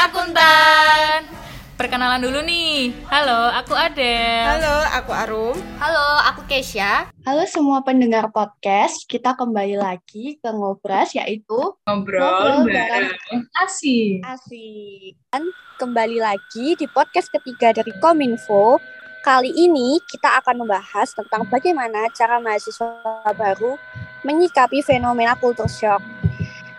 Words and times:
Akuntan. 0.00 1.28
Perkenalan 1.76 2.24
dulu 2.24 2.40
nih. 2.40 2.88
Halo, 3.12 3.52
aku 3.52 3.76
Adel. 3.76 4.48
Halo, 4.48 4.76
aku 4.96 5.12
Arum. 5.12 5.56
Halo, 5.76 6.24
aku 6.24 6.40
Keisha. 6.48 7.12
Halo 7.28 7.44
semua 7.44 7.84
pendengar 7.84 8.32
podcast, 8.32 9.04
kita 9.04 9.36
kembali 9.36 9.76
lagi 9.76 10.40
ke 10.40 10.48
Ngobras 10.48 11.12
yaitu 11.12 11.76
Ngobrol 11.84 12.64
Ngobrol 12.64 12.72
bareng 12.72 13.44
Asik. 13.60 14.24
Asik. 14.24 15.20
Dan 15.36 15.52
kembali 15.76 16.16
lagi 16.16 16.80
di 16.80 16.88
podcast 16.88 17.28
ketiga 17.28 17.76
dari 17.76 17.92
Kominfo. 18.00 18.80
Kali 19.20 19.52
ini 19.52 20.00
kita 20.08 20.40
akan 20.40 20.64
membahas 20.64 21.12
tentang 21.12 21.44
bagaimana 21.44 22.08
cara 22.16 22.40
mahasiswa 22.40 23.36
baru 23.36 23.76
menyikapi 24.24 24.80
fenomena 24.80 25.36
culture 25.36 25.68
shock. 25.68 26.00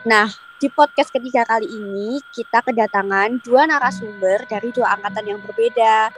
Nah, 0.09 0.26
di 0.61 0.70
podcast 0.70 1.09
ketiga 1.09 1.41
kali 1.41 1.65
ini 1.65 2.21
kita 2.38 2.61
kedatangan 2.61 3.41
dua 3.41 3.65
narasumber 3.65 4.45
dari 4.45 4.70
dua 4.70 4.93
angkatan 4.93 5.34
yang 5.34 5.39
berbeda. 5.41 6.13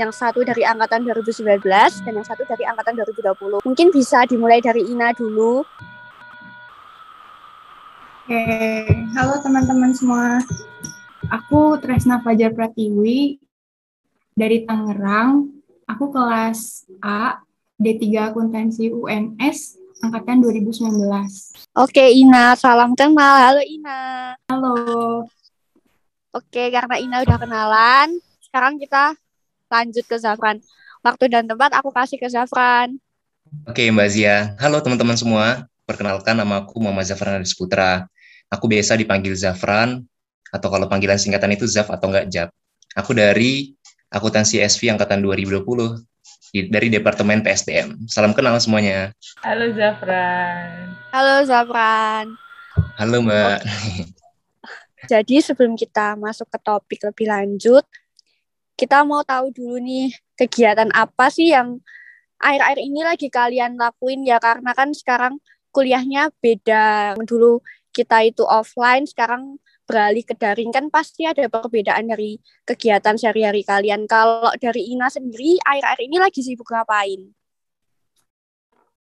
Yang 0.00 0.10
satu 0.16 0.40
dari 0.40 0.64
angkatan 0.64 1.04
2019 1.04 1.60
dan 2.02 2.12
yang 2.16 2.26
satu 2.26 2.48
dari 2.48 2.64
angkatan 2.64 2.96
2020. 2.96 3.60
Mungkin 3.60 3.92
bisa 3.92 4.24
dimulai 4.24 4.64
dari 4.64 4.88
Ina 4.88 5.12
dulu. 5.12 5.62
Oke, 8.24 8.42
halo 9.14 9.38
teman-teman 9.44 9.92
semua. 9.92 10.40
Aku 11.28 11.76
Tresna 11.76 12.24
Fajar 12.24 12.56
Pratiwi 12.56 13.36
dari 14.32 14.64
Tangerang. 14.64 15.46
Aku 15.84 16.08
kelas 16.08 16.88
A, 17.04 17.38
D3 17.76 18.32
Akuntansi 18.32 18.88
UNS, 18.90 19.76
angkatan 20.04 20.44
2019. 20.44 21.72
Oke, 21.74 22.04
Ina, 22.12 22.52
salam 22.54 22.92
kenal. 22.92 23.34
Halo 23.40 23.62
Ina. 23.64 24.34
Halo. 24.52 24.74
Oke, 26.34 26.68
karena 26.68 26.94
Ina 27.00 27.16
udah 27.24 27.38
kenalan, 27.38 28.08
sekarang 28.44 28.76
kita 28.76 29.14
lanjut 29.70 30.04
ke 30.04 30.16
Zafran. 30.18 30.60
Waktu 31.00 31.30
dan 31.30 31.44
tempat 31.48 31.72
aku 31.78 31.94
kasih 31.94 32.18
ke 32.18 32.28
Zafran. 32.28 32.98
Oke 33.68 33.86
Mbak 33.86 34.08
Zia, 34.10 34.58
halo 34.58 34.82
teman-teman 34.82 35.14
semua. 35.14 35.68
Perkenalkan 35.84 36.34
nama 36.34 36.64
aku 36.64 36.80
Muhammad 36.80 37.06
Zafran 37.06 37.38
Adis 37.38 37.54
Putra. 37.54 38.08
Aku 38.50 38.66
biasa 38.66 38.98
dipanggil 38.98 39.36
Zafran, 39.36 40.02
atau 40.54 40.68
kalau 40.70 40.86
panggilan 40.86 41.18
singkatan 41.18 41.50
itu 41.50 41.66
Zaf 41.66 41.90
atau 41.90 42.14
enggak 42.14 42.30
Jap. 42.30 42.48
Aku 42.94 43.10
dari 43.10 43.74
Akuntansi 44.14 44.62
SV 44.62 44.94
Angkatan 44.94 45.18
2020, 45.18 45.98
di- 45.98 46.13
dari 46.52 46.92
Departemen 46.92 47.40
PSDM. 47.40 48.10
Salam 48.10 48.36
kenal 48.36 48.58
semuanya. 48.60 49.14
Halo 49.40 49.70
Zafran. 49.72 50.92
Halo 51.14 51.36
Zafran. 51.46 52.26
Halo 52.98 53.16
Mbak. 53.22 53.60
Jadi 55.12 55.36
sebelum 55.44 55.76
kita 55.76 56.16
masuk 56.16 56.48
ke 56.48 56.58
topik 56.60 57.00
lebih 57.04 57.28
lanjut, 57.28 57.84
kita 58.74 59.04
mau 59.06 59.22
tahu 59.22 59.52
dulu 59.54 59.76
nih 59.78 60.10
kegiatan 60.34 60.90
apa 60.90 61.30
sih 61.30 61.54
yang 61.54 61.78
akhir-akhir 62.40 62.78
ini 62.82 63.00
lagi 63.04 63.28
kalian 63.30 63.78
lakuin 63.78 64.26
ya 64.26 64.42
karena 64.42 64.74
kan 64.74 64.90
sekarang 64.90 65.38
kuliahnya 65.70 66.32
beda. 66.42 67.18
Dulu 67.20 67.60
kita 67.94 68.26
itu 68.26 68.42
offline, 68.42 69.06
sekarang 69.06 69.62
beralih 69.84 70.24
ke 70.24 70.34
daring 70.36 70.72
kan 70.72 70.88
pasti 70.88 71.28
ada 71.28 71.44
perbedaan 71.46 72.08
dari 72.08 72.40
kegiatan 72.64 73.14
sehari-hari 73.20 73.62
kalian. 73.62 74.08
Kalau 74.08 74.50
dari 74.56 74.92
Ina 74.96 75.12
sendiri 75.12 75.60
akhir-akhir 75.62 76.00
ini 76.04 76.16
lagi 76.18 76.40
sibuk 76.40 76.68
ngapain? 76.72 77.30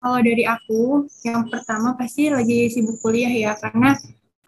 Kalau 0.03 0.19
dari 0.19 0.43
aku, 0.43 1.07
yang 1.23 1.47
pertama 1.47 1.95
pasti 1.95 2.27
lagi 2.27 2.67
sibuk 2.67 2.99
kuliah 2.99 3.31
ya, 3.31 3.55
karena 3.55 3.95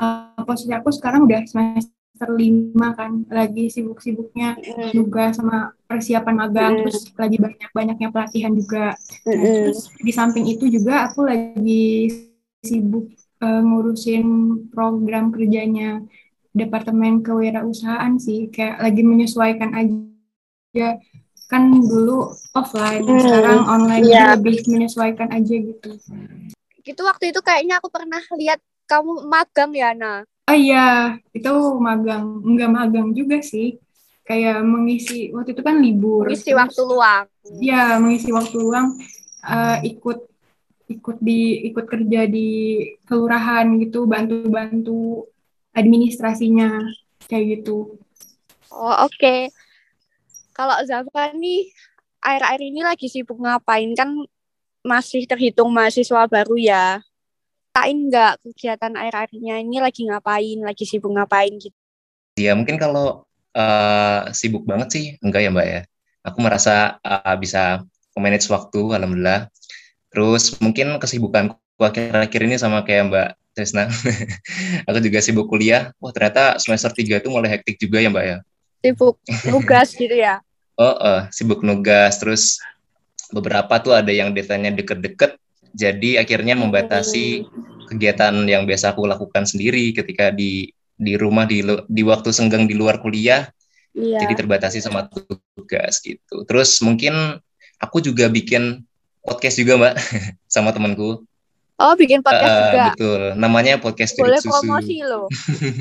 uh, 0.02 0.42
posisi 0.42 0.74
aku 0.74 0.90
sekarang 0.90 1.30
udah 1.30 1.46
semester 1.46 2.26
lima 2.34 2.90
kan, 2.98 3.22
lagi 3.30 3.70
sibuk-sibuknya 3.70 4.58
juga 4.90 5.30
sama 5.30 5.70
persiapan 5.86 6.34
magang, 6.34 6.72
Mm. 6.74 6.90
terus 6.90 7.06
lagi 7.14 7.38
banyak-banyaknya 7.38 8.08
pelatihan 8.10 8.50
juga. 8.50 8.98
Nah, 8.98 9.30
Mm-mm. 9.30 9.70
terus 9.70 9.94
di 9.94 10.10
samping 10.10 10.46
itu 10.50 10.66
juga 10.66 11.06
aku 11.06 11.22
lagi 11.22 12.10
sibuk 12.66 13.14
eh, 13.44 13.60
ngurusin 13.60 14.26
program 14.72 15.28
kerjanya 15.28 16.00
Departemen 16.54 17.20
Kewirausahaan 17.20 18.14
sih, 18.16 18.48
kayak 18.48 18.78
lagi 18.80 19.02
menyesuaikan 19.02 19.74
aja. 19.74 20.88
Kan 21.44 21.76
dulu 21.84 22.30
offline, 22.56 23.04
Hmm, 23.04 23.20
sekarang 23.20 23.60
online, 23.68 24.02
jadi 24.06 24.24
lebih 24.38 24.56
menyesuaikan 24.64 25.28
aja 25.28 25.54
gitu. 25.54 25.90
Itu 26.80 27.02
waktu 27.04 27.34
itu 27.34 27.40
kayaknya 27.44 27.82
aku 27.82 27.90
pernah 27.92 28.22
lihat 28.38 28.62
kamu 28.86 29.28
magang 29.28 29.72
ya, 29.76 29.92
Nah. 29.92 30.22
Oh 30.44 30.52
iya, 30.52 31.16
itu 31.32 31.52
magang, 31.80 32.44
enggak 32.44 32.70
magang 32.70 33.08
juga 33.16 33.40
sih. 33.40 33.80
Kayak 34.24 34.60
mengisi, 34.64 35.32
waktu 35.32 35.52
itu 35.56 35.62
kan 35.64 35.80
libur. 35.80 36.28
Mengisi 36.28 36.52
terus- 36.52 36.60
waktu 36.60 36.80
luang. 36.84 37.24
Iya, 37.44 38.00
mengisi 38.00 38.30
waktu 38.32 38.56
luang 38.56 38.96
eh, 39.44 39.78
ikut 39.92 40.18
ikut 40.88 41.16
di 41.20 41.64
ikut 41.72 41.84
kerja 41.88 42.28
di 42.28 42.48
kelurahan 43.08 43.66
gitu, 43.80 44.04
bantu-bantu 44.04 45.28
administrasinya 45.74 46.84
kayak 47.26 47.60
gitu. 47.60 47.98
Oh, 48.70 48.96
oke. 49.06 49.50
Kalau 50.54 50.76
Zafran 50.86 51.38
nih 51.42 51.70
akhir-akhir 52.22 52.62
ini 52.62 52.80
lagi 52.86 53.06
sibuk 53.10 53.38
ngapain 53.42 53.90
kan 53.98 54.14
masih 54.84 55.26
terhitung 55.26 55.72
mahasiswa 55.72 56.28
baru 56.30 56.56
ya. 56.60 57.02
Tain 57.74 58.06
nggak 58.06 58.44
kegiatan 58.44 58.94
akhir-akhirnya 58.94 59.58
ini 59.58 59.82
lagi 59.82 60.06
ngapain, 60.06 60.62
lagi 60.62 60.84
sibuk 60.86 61.10
ngapain 61.10 61.50
gitu. 61.58 61.74
Ya 62.38 62.54
mungkin 62.54 62.78
kalau 62.78 63.26
eh, 63.54 64.20
sibuk 64.30 64.62
banget 64.62 64.88
sih, 64.94 65.04
enggak 65.22 65.42
ya 65.42 65.50
Mbak 65.50 65.66
ya. 65.66 65.80
Aku 66.22 66.38
merasa 66.38 67.02
eh, 67.02 67.36
bisa 67.40 67.82
manage 68.14 68.46
waktu, 68.46 68.94
Alhamdulillah. 68.94 69.50
Terus 70.14 70.54
mungkin 70.62 70.94
kesibukanku 71.02 71.58
akhir-akhir 71.82 72.40
ini 72.46 72.54
sama 72.54 72.86
kayak 72.86 73.10
Mbak 73.10 73.28
Tresna. 73.58 73.90
Aku 74.88 74.98
juga 75.02 75.18
sibuk 75.18 75.50
kuliah. 75.50 75.90
Wah 75.98 76.14
ternyata 76.14 76.62
semester 76.62 76.94
3 76.94 77.18
itu 77.18 77.28
mulai 77.30 77.58
hektik 77.58 77.82
juga 77.82 77.98
ya 77.98 78.08
Mbak 78.14 78.24
ya. 78.24 78.36
Sibuk 78.78 79.18
nugas 79.50 79.90
gitu 79.98 80.14
ya. 80.14 80.38
Oh, 80.78 80.94
eh, 80.94 81.26
sibuk 81.34 81.66
nugas. 81.66 82.22
Terus 82.22 82.62
beberapa 83.34 83.82
tuh 83.82 83.98
ada 83.98 84.14
yang 84.14 84.30
deadline-nya 84.30 84.78
deket-deket. 84.78 85.34
Jadi 85.74 86.22
akhirnya 86.22 86.54
membatasi 86.54 87.42
kegiatan 87.90 88.46
yang 88.46 88.70
biasa 88.70 88.94
aku 88.94 89.10
lakukan 89.10 89.42
sendiri 89.42 89.90
ketika 89.90 90.30
di 90.30 90.70
di 90.94 91.18
rumah 91.18 91.42
di 91.42 91.66
di 91.90 92.02
waktu 92.06 92.30
senggang 92.30 92.70
di 92.70 92.78
luar 92.78 93.02
kuliah. 93.02 93.50
Iya. 93.94 94.26
Jadi 94.26 94.34
terbatasi 94.38 94.78
sama 94.78 95.10
tugas 95.10 95.98
gitu. 96.02 96.46
Terus 96.46 96.78
mungkin 96.82 97.38
aku 97.82 98.02
juga 98.02 98.26
bikin 98.30 98.82
podcast 99.24 99.56
juga 99.56 99.72
Mbak 99.80 99.94
sama 100.54 100.70
temanku. 100.70 101.24
Oh, 101.74 101.92
bikin 101.98 102.22
podcast 102.22 102.46
Eh, 102.46 102.62
juga. 102.70 102.84
betul. 102.94 103.20
Namanya 103.34 103.82
podcast 103.82 104.14
Boleh 104.14 104.38
Susu. 104.38 104.54
promosi 104.54 104.96
loh. 105.02 105.26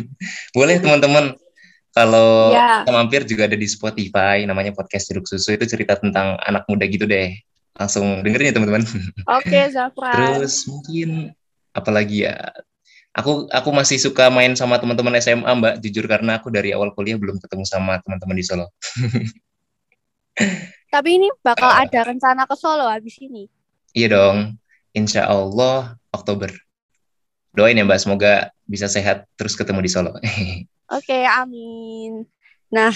Boleh 0.58 0.82
teman-teman. 0.82 1.38
Kalau 1.94 2.50
kita 2.50 2.90
mampir 2.90 3.22
juga 3.30 3.46
ada 3.46 3.54
di 3.54 3.70
Spotify, 3.70 4.42
namanya 4.50 4.74
podcast 4.74 5.06
Jeruk 5.06 5.30
Susu. 5.30 5.54
Itu 5.54 5.70
cerita 5.70 5.94
tentang 5.94 6.42
anak 6.42 6.66
muda 6.66 6.90
gitu 6.90 7.06
deh. 7.06 7.38
Langsung 7.78 8.26
dengerin 8.26 8.50
ya 8.50 8.54
teman-teman. 8.58 8.82
Oke, 9.38 9.70
Zafran. 9.70 10.42
Terus 10.42 10.66
mungkin 10.66 11.38
apalagi 11.70 12.26
ya? 12.26 12.50
Aku 13.14 13.46
aku 13.54 13.70
masih 13.70 14.02
suka 14.02 14.34
main 14.34 14.58
sama 14.58 14.82
teman-teman 14.82 15.14
SMA 15.22 15.46
Mbak. 15.46 15.74
Jujur 15.86 16.10
karena 16.10 16.42
aku 16.42 16.50
dari 16.50 16.74
awal 16.74 16.90
kuliah 16.98 17.22
belum 17.22 17.38
ketemu 17.38 17.62
sama 17.70 18.02
teman-teman 18.02 18.34
di 18.34 18.42
Solo. 18.42 18.74
Tapi 20.94 21.18
ini 21.18 21.28
bakal 21.42 21.74
Eh. 21.74 21.90
ada 21.90 22.00
rencana 22.06 22.46
ke 22.46 22.54
Solo 22.54 22.86
habis 22.86 23.18
ini. 23.18 23.50
Iya 23.98 24.14
dong. 24.14 24.62
Insya 24.94 25.26
Allah 25.26 25.98
Oktober. 26.14 26.54
Doain 27.50 27.74
ya 27.74 27.82
Mbak, 27.82 27.98
semoga 28.02 28.54
bisa 28.70 28.86
sehat 28.86 29.26
terus 29.34 29.58
ketemu 29.58 29.82
di 29.82 29.90
Solo. 29.90 30.14
Oke, 30.98 31.26
amin. 31.26 32.30
Nah, 32.70 32.94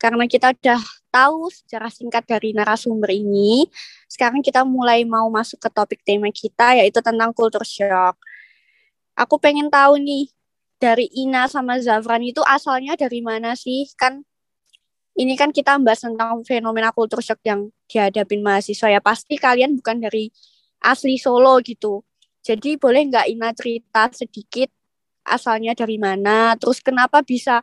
karena 0.00 0.24
kita 0.24 0.56
udah 0.56 0.80
tahu 1.12 1.52
secara 1.52 1.92
singkat 1.92 2.24
dari 2.24 2.56
narasumber 2.56 3.12
ini, 3.12 3.68
sekarang 4.08 4.40
kita 4.40 4.64
mulai 4.64 5.04
mau 5.04 5.28
masuk 5.28 5.60
ke 5.60 5.68
topik 5.68 6.00
tema 6.04 6.32
kita, 6.32 6.80
yaitu 6.80 7.04
tentang 7.04 7.36
culture 7.36 7.64
shock. 7.64 8.16
Aku 9.12 9.36
pengen 9.36 9.68
tahu 9.68 10.00
nih, 10.00 10.32
dari 10.80 11.12
Ina 11.12 11.44
sama 11.52 11.76
Zafran 11.76 12.24
itu 12.24 12.40
asalnya 12.48 12.96
dari 12.96 13.20
mana 13.20 13.52
sih? 13.52 13.84
Kan 14.00 14.24
ini 15.18 15.34
kan 15.34 15.50
kita 15.50 15.78
bahas 15.82 16.02
tentang 16.02 16.42
fenomena 16.46 16.94
culture 16.94 17.22
shock 17.22 17.42
yang 17.42 17.70
dihadapin 17.90 18.44
mahasiswa 18.44 18.88
ya. 18.88 19.00
Pasti 19.02 19.34
kalian 19.40 19.74
bukan 19.78 19.98
dari 20.02 20.30
asli 20.80 21.18
Solo 21.18 21.58
gitu. 21.60 22.06
Jadi 22.40 22.80
boleh 22.80 23.10
nggak 23.10 23.26
Ina 23.28 23.52
cerita 23.52 24.08
sedikit 24.14 24.72
asalnya 25.26 25.76
dari 25.76 26.00
mana, 26.00 26.56
terus 26.56 26.80
kenapa 26.80 27.20
bisa 27.20 27.60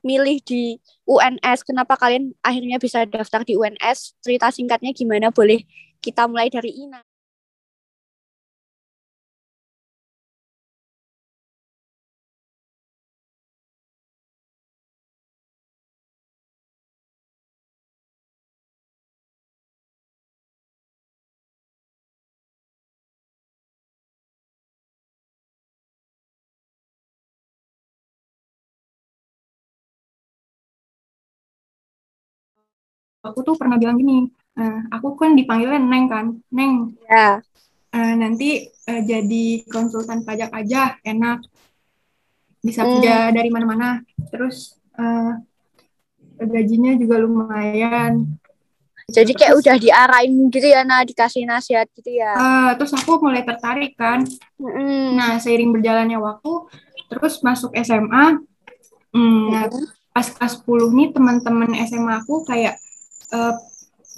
milih 0.00 0.40
di 0.40 0.80
UNS, 1.04 1.66
kenapa 1.66 1.98
kalian 2.00 2.32
akhirnya 2.40 2.80
bisa 2.80 3.04
daftar 3.04 3.44
di 3.44 3.58
UNS, 3.58 4.16
cerita 4.24 4.48
singkatnya 4.48 4.96
gimana, 4.96 5.28
boleh 5.28 5.66
kita 6.00 6.24
mulai 6.24 6.48
dari 6.48 6.72
Ina. 6.72 7.07
Aku 33.28 33.44
tuh 33.44 33.54
pernah 33.54 33.76
bilang 33.76 34.00
gini, 34.00 34.28
uh, 34.58 34.80
aku 34.92 35.14
kan 35.16 35.36
dipanggilnya 35.36 35.80
Neng 35.80 36.06
kan, 36.08 36.26
Neng. 36.50 36.96
Ya. 37.06 37.40
Uh, 37.88 38.14
nanti 38.16 38.68
uh, 38.88 39.02
jadi 39.04 39.64
konsultan 39.68 40.24
pajak 40.24 40.52
aja, 40.52 40.96
enak. 41.04 41.44
Bisa 42.64 42.84
hmm. 42.84 42.90
kerja 42.98 43.14
dari 43.32 43.48
mana-mana. 43.52 44.02
Terus 44.32 44.76
uh, 44.98 45.38
gajinya 46.38 46.96
juga 46.96 47.16
lumayan. 47.22 48.38
Jadi 49.08 49.32
kayak 49.32 49.56
terus, 49.56 49.64
udah 49.64 49.76
diarahin 49.80 50.52
gitu 50.52 50.68
ya, 50.68 50.84
nah 50.84 51.00
dikasih 51.00 51.48
nasihat 51.48 51.88
gitu 51.96 52.12
ya. 52.12 52.28
Uh, 52.36 52.70
terus 52.76 52.92
aku 52.92 53.16
mulai 53.24 53.40
tertarik 53.40 53.96
kan. 53.96 54.20
Mm. 54.60 55.16
Nah 55.16 55.40
seiring 55.40 55.72
berjalannya 55.72 56.20
waktu, 56.20 56.68
terus 57.08 57.40
masuk 57.40 57.72
SMA. 57.80 58.36
Mm, 59.16 59.44
nah 59.48 59.64
pas 60.12 60.28
kelas 60.28 60.60
10 60.60 60.92
nih 60.92 61.08
teman-teman 61.16 61.72
SMA 61.88 62.20
aku 62.20 62.44
kayak 62.44 62.76
uh, 63.32 63.54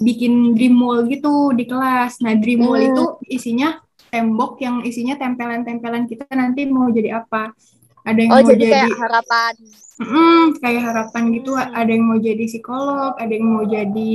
bikin 0.01 0.57
dream 0.57 0.81
wall 0.81 1.05
gitu 1.07 1.53
di 1.53 1.65
kelas. 1.69 2.19
Nah 2.25 2.35
dream 2.37 2.65
wall 2.65 2.81
mm. 2.81 2.89
itu 2.91 3.03
isinya 3.31 3.77
tembok 4.11 4.59
yang 4.59 4.83
isinya 4.83 5.15
tempelan-tempelan 5.15 6.09
kita 6.09 6.27
nanti 6.35 6.67
mau 6.67 6.91
jadi 6.91 7.23
apa. 7.23 7.55
Ada 8.01 8.17
yang 8.17 8.31
oh, 8.33 8.37
mau 8.41 8.49
jadi, 8.49 8.65
jadi 8.65 8.73
kayak 8.73 8.97
harapan. 8.97 9.53
Mm, 10.01 10.45
kayak 10.57 10.81
harapan 10.89 11.23
gitu. 11.37 11.51
Hmm. 11.53 11.69
Ada 11.77 11.89
yang 11.93 12.03
mau 12.09 12.17
jadi 12.17 12.43
psikolog, 12.49 13.13
ada 13.21 13.31
yang 13.31 13.45
mau 13.45 13.63
jadi 13.69 14.13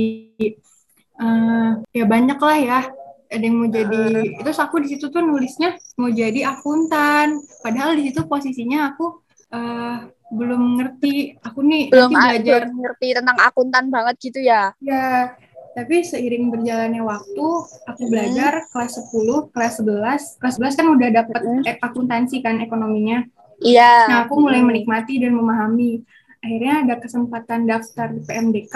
uh, 1.21 1.71
ya 1.91 2.05
banyak 2.05 2.39
lah 2.39 2.57
ya 2.57 2.79
ada 3.27 3.43
yang 3.43 3.57
mau 3.59 3.69
jadi 3.69 4.03
uh. 4.39 4.43
terus 4.43 4.57
aku 4.61 4.79
di 4.79 4.95
situ 4.95 5.11
tuh 5.11 5.19
nulisnya 5.19 5.75
mau 5.99 6.07
jadi 6.07 6.47
akuntan 6.47 7.43
padahal 7.59 7.97
di 7.99 8.09
situ 8.09 8.23
posisinya 8.25 8.93
aku 8.93 9.19
uh, 9.51 10.07
belum 10.27 10.61
ngerti 10.75 11.39
aku 11.39 11.59
nih 11.63 11.87
belum 11.87 12.11
belajar 12.11 12.67
belum 12.67 12.79
ngerti 12.83 13.07
tentang 13.15 13.37
akuntan 13.39 13.85
banget 13.87 14.15
gitu 14.19 14.39
ya 14.43 14.75
ya 14.83 15.31
tapi 15.77 16.01
seiring 16.01 16.49
berjalannya 16.49 17.05
waktu 17.05 17.47
aku 17.85 18.01
hmm. 18.03 18.11
belajar 18.11 18.53
hmm. 18.59 18.67
kelas 18.73 18.93
10 19.07 19.53
kelas 19.53 19.73
11 19.85 20.41
kelas 20.41 20.55
11 20.59 20.79
kan 20.79 20.87
udah 20.91 21.09
dapet 21.13 21.41
hmm. 21.45 21.63
akuntansi 21.79 22.37
kan 22.43 22.59
ekonominya 22.59 23.23
iya 23.63 24.09
nah 24.09 24.17
aku 24.27 24.41
mulai 24.41 24.59
menikmati 24.59 25.21
dan 25.21 25.31
memahami 25.31 26.03
akhirnya 26.43 26.83
ada 26.83 26.95
kesempatan 26.99 27.69
daftar 27.69 28.11
di 28.11 28.21
PMDK 28.25 28.75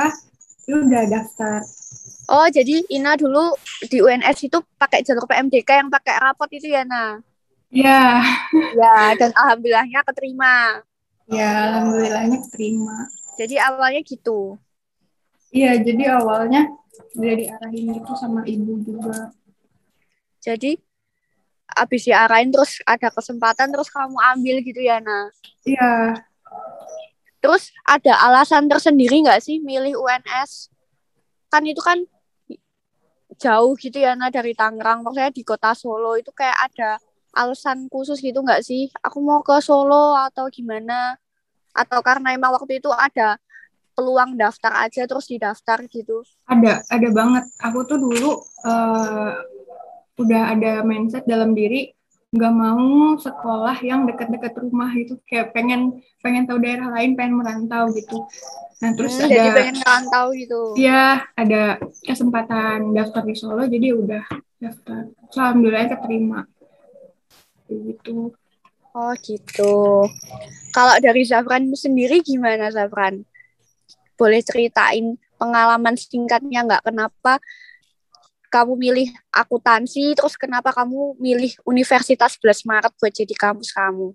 ya 0.69 0.75
udah 0.77 1.03
daftar 1.09 1.59
Oh, 2.31 2.47
jadi 2.47 2.79
Ina 2.87 3.19
dulu 3.19 3.51
di 3.91 3.99
UNS 3.99 4.47
itu 4.47 4.63
pakai 4.79 5.03
jalur 5.03 5.27
PMDK 5.27 5.83
yang 5.83 5.91
pakai 5.91 6.15
rapot 6.15 6.47
itu 6.47 6.71
ya, 6.71 6.87
Nah? 6.87 7.19
Iya. 7.67 8.23
Ya, 8.79 8.95
dan 9.19 9.35
alhamdulillahnya 9.35 9.99
keterima. 10.07 10.79
Ya, 11.31 11.71
alhamdulillahnya 11.71 12.37
keterima. 12.43 13.07
Jadi 13.39 13.55
awalnya 13.55 14.01
gitu. 14.03 14.59
Iya, 15.51 15.79
jadi 15.79 16.19
awalnya 16.19 16.67
udah 17.15 17.33
diarahin 17.39 17.95
gitu 17.95 18.11
sama 18.19 18.43
ibu 18.43 18.79
juga. 18.83 19.31
Jadi 20.43 20.75
habis 21.71 22.03
diarahin 22.03 22.51
terus 22.51 22.83
ada 22.83 23.07
kesempatan 23.07 23.71
terus 23.71 23.87
kamu 23.87 24.19
ambil 24.35 24.55
gitu 24.59 24.83
ya, 24.83 24.99
Nah? 24.99 25.31
Iya. 25.63 26.19
Terus 27.41 27.73
ada 27.87 28.13
alasan 28.27 28.67
tersendiri 28.67 29.23
nggak 29.23 29.41
sih 29.41 29.63
milih 29.63 29.97
UNS? 29.97 30.69
Kan 31.47 31.63
itu 31.65 31.81
kan 31.81 32.03
jauh 33.41 33.73
gitu 33.73 33.97
ya 33.97 34.13
nah 34.13 34.29
dari 34.29 34.53
Tangerang 34.53 35.01
maksudnya 35.01 35.33
di 35.33 35.41
kota 35.41 35.73
Solo 35.73 36.13
itu 36.13 36.29
kayak 36.29 36.57
ada 36.69 37.01
alasan 37.33 37.89
khusus 37.89 38.21
gitu 38.21 38.45
nggak 38.45 38.61
sih 38.61 38.91
aku 39.01 39.17
mau 39.17 39.41
ke 39.41 39.57
Solo 39.63 40.13
atau 40.13 40.45
gimana 40.53 41.17
atau 41.71 41.99
karena 42.03 42.35
emang 42.35 42.55
waktu 42.55 42.79
itu 42.83 42.91
ada 42.91 43.39
peluang 43.95 44.39
daftar 44.39 44.87
aja 44.87 45.03
terus 45.07 45.27
didaftar 45.27 45.83
gitu. 45.87 46.23
Ada 46.47 46.83
ada 46.87 47.07
banget. 47.11 47.45
Aku 47.59 47.83
tuh 47.83 47.99
dulu 47.99 48.39
uh, 48.63 49.31
udah 50.19 50.41
ada 50.55 50.83
mindset 50.85 51.27
dalam 51.27 51.51
diri 51.55 51.91
nggak 52.31 52.53
mau 52.55 53.19
sekolah 53.19 53.75
yang 53.83 54.07
dekat-dekat 54.07 54.55
rumah 54.55 54.87
itu 54.95 55.19
kayak 55.27 55.51
pengen 55.51 55.99
pengen 56.23 56.47
tahu 56.47 56.63
daerah 56.63 56.87
lain 56.87 57.19
pengen 57.19 57.43
merantau 57.43 57.91
gitu. 57.91 58.23
Nah 58.79 58.95
terus 58.95 59.19
hmm, 59.19 59.27
ada 59.27 59.35
jadi 59.35 59.49
pengen 59.51 59.77
merantau 59.83 60.25
gitu. 60.31 60.61
Ya 60.79 61.27
ada 61.35 61.75
kesempatan 62.07 62.95
daftar 62.95 63.23
di 63.27 63.35
Solo 63.35 63.67
jadi 63.67 63.91
udah 63.91 64.23
daftar. 64.63 65.11
Alhamdulillah 65.35 65.91
keterima. 65.91 66.41
Gitu 67.67 68.31
oh 68.95 69.13
gitu. 69.19 70.07
Kalau 70.71 70.95
dari 71.03 71.23
Zafran 71.27 71.67
sendiri 71.75 72.23
gimana 72.23 72.71
Zafran? 72.71 73.23
Boleh 74.15 74.39
ceritain 74.45 75.17
pengalaman 75.35 75.97
singkatnya 75.97 76.63
nggak? 76.63 76.83
Kenapa 76.85 77.41
kamu 78.51 78.73
milih 78.75 79.09
akuntansi, 79.31 80.11
terus 80.13 80.35
kenapa 80.35 80.75
kamu 80.75 81.15
milih 81.17 81.55
Universitas 81.63 82.35
11 82.37 82.67
Maret 82.67 82.93
buat 82.99 83.13
jadi 83.15 83.33
kampus 83.33 83.71
kamu? 83.71 84.11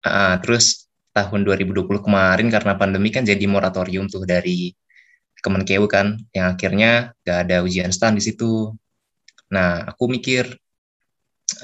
Uh, 0.00 0.36
terus 0.40 0.88
tahun 1.12 1.44
2020 1.44 1.84
kemarin 2.00 2.48
karena 2.48 2.72
pandemi 2.78 3.12
kan 3.12 3.26
jadi 3.26 3.44
moratorium 3.44 4.06
tuh 4.06 4.24
dari 4.24 4.72
Kemenkeu 5.40 5.88
kan, 5.88 6.20
yang 6.36 6.52
akhirnya 6.52 7.16
gak 7.24 7.48
ada 7.48 7.64
ujian 7.64 7.88
stand 7.88 8.20
di 8.20 8.24
situ. 8.28 8.76
Nah, 9.48 9.88
aku 9.88 10.04
mikir, 10.12 10.52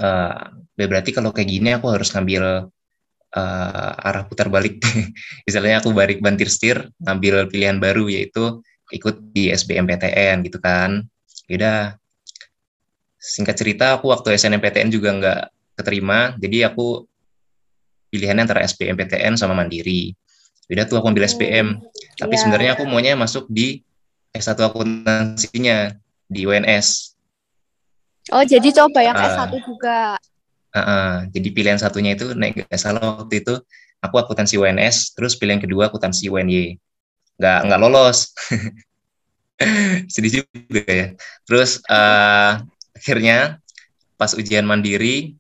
uh, 0.01 0.49
berarti 0.73 1.13
kalau 1.13 1.29
kayak 1.29 1.49
gini 1.53 1.77
aku 1.77 1.93
harus 1.93 2.09
ngambil 2.17 2.73
uh, 3.37 3.93
arah 4.01 4.25
putar 4.25 4.49
balik. 4.49 4.81
Misalnya 5.47 5.85
aku 5.85 5.93
balik 5.93 6.25
bantir 6.25 6.49
setir, 6.49 6.89
ngambil 7.05 7.53
pilihan 7.53 7.77
baru 7.77 8.09
yaitu 8.09 8.65
ikut 8.97 9.37
di 9.37 9.53
SBMPTN 9.53 10.41
gitu 10.49 10.57
kan. 10.57 11.05
Yaudah, 11.45 12.01
singkat 13.21 13.61
cerita 13.61 14.01
aku 14.01 14.09
waktu 14.09 14.41
SNMPTN 14.41 14.89
juga 14.89 15.13
nggak 15.13 15.41
keterima, 15.77 16.33
jadi 16.41 16.73
aku 16.73 17.05
pilihannya 18.11 18.47
antara 18.47 18.63
SBMPTN 18.65 19.35
sama 19.39 19.57
Mandiri. 19.57 20.15
Beda 20.67 20.87
tuh 20.87 20.99
aku 20.99 21.11
ambil 21.15 21.27
SBM. 21.27 21.79
Tapi 22.19 22.35
yeah. 22.35 22.41
sebenarnya 22.43 22.71
aku 22.75 22.83
maunya 22.89 23.15
masuk 23.15 23.47
di 23.47 23.87
S1 24.35 24.59
akuntansinya 24.59 25.95
di 26.27 26.45
UNS. 26.45 27.17
Oh, 28.35 28.43
jadi 28.43 28.69
coba 28.75 29.01
yang 29.07 29.15
uh, 29.15 29.25
S1 29.31 29.53
juga. 29.63 30.19
Uh, 30.75 30.79
uh, 30.83 31.13
jadi 31.31 31.49
pilihan 31.55 31.79
satunya 31.79 32.19
itu 32.19 32.35
naik 32.35 32.67
gak 32.67 32.81
salah 32.83 33.23
waktu 33.23 33.41
itu 33.41 33.55
aku 34.03 34.17
akuntansi 34.19 34.59
UNS, 34.59 35.15
terus 35.15 35.39
pilihan 35.39 35.63
kedua 35.63 35.89
akuntansi 35.89 36.27
UNY. 36.29 36.77
Nggak 37.39 37.59
nggak 37.71 37.81
lolos. 37.81 38.35
Sedih 40.13 40.45
juga 40.45 40.83
ya. 40.85 41.07
Terus 41.49 41.81
uh, 41.89 42.61
akhirnya 42.93 43.63
pas 44.17 44.33
ujian 44.33 44.65
mandiri 44.65 45.37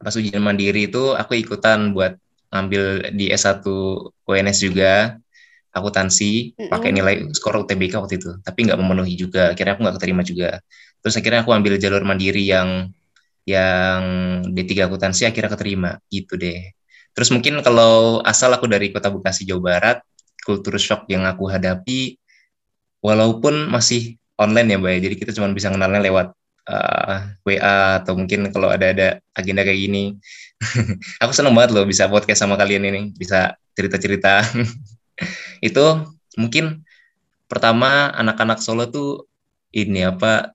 pas 0.00 0.14
ujian 0.14 0.42
mandiri 0.42 0.88
itu 0.88 1.12
aku 1.16 1.36
ikutan 1.36 1.92
buat 1.96 2.16
ambil 2.52 3.12
di 3.12 3.32
S1 3.32 3.64
UNS 4.26 4.58
juga. 4.62 5.16
Akuntansi 5.76 6.56
mm-hmm. 6.56 6.72
pakai 6.72 6.88
nilai 6.88 7.14
skor 7.36 7.60
UTBK 7.60 8.00
waktu 8.00 8.16
itu 8.16 8.40
tapi 8.40 8.64
nggak 8.64 8.80
memenuhi 8.80 9.12
juga. 9.12 9.52
Akhirnya 9.52 9.76
aku 9.76 9.84
nggak 9.84 9.96
keterima 10.00 10.22
juga. 10.24 10.50
Terus 11.04 11.14
akhirnya 11.20 11.44
aku 11.44 11.52
ambil 11.52 11.76
jalur 11.76 12.00
mandiri 12.00 12.48
yang 12.48 12.88
yang 13.44 14.02
D3 14.56 14.88
akuntansi 14.88 15.28
akhirnya 15.28 15.52
keterima. 15.52 16.00
Gitu 16.08 16.40
deh. 16.40 16.72
Terus 17.12 17.28
mungkin 17.28 17.60
kalau 17.60 18.24
asal 18.24 18.52
aku 18.56 18.64
dari 18.68 18.88
kota 18.88 19.12
Bekasi 19.12 19.44
Jawa 19.44 19.60
Barat 19.60 19.98
kultur 20.46 20.78
shock 20.80 21.10
yang 21.12 21.26
aku 21.26 21.50
hadapi 21.50 22.16
walaupun 23.02 23.68
masih 23.68 24.16
online 24.40 24.72
ya 24.72 24.76
mbak 24.80 24.92
ya. 24.96 24.98
Jadi 25.10 25.14
kita 25.20 25.30
cuma 25.36 25.52
bisa 25.52 25.68
kenalnya 25.68 26.00
lewat 26.00 26.32
uh, 26.66 27.16
eh, 27.46 27.58
WA 27.58 28.02
atau 28.02 28.18
mungkin 28.18 28.50
kalau 28.50 28.68
ada 28.70 28.92
ada 28.92 29.08
agenda 29.32 29.62
kayak 29.62 29.80
gini. 29.80 30.04
aku 31.22 31.32
seneng 31.32 31.54
banget 31.54 31.76
loh 31.76 31.84
bisa 31.86 32.10
podcast 32.10 32.42
sama 32.42 32.58
kalian 32.58 32.86
ini, 32.86 33.00
bisa 33.14 33.54
cerita-cerita. 33.78 34.42
itu 35.68 35.86
mungkin 36.36 36.84
pertama 37.46 38.10
anak-anak 38.12 38.58
Solo 38.60 38.90
tuh 38.90 39.30
ini 39.72 40.04
apa 40.04 40.52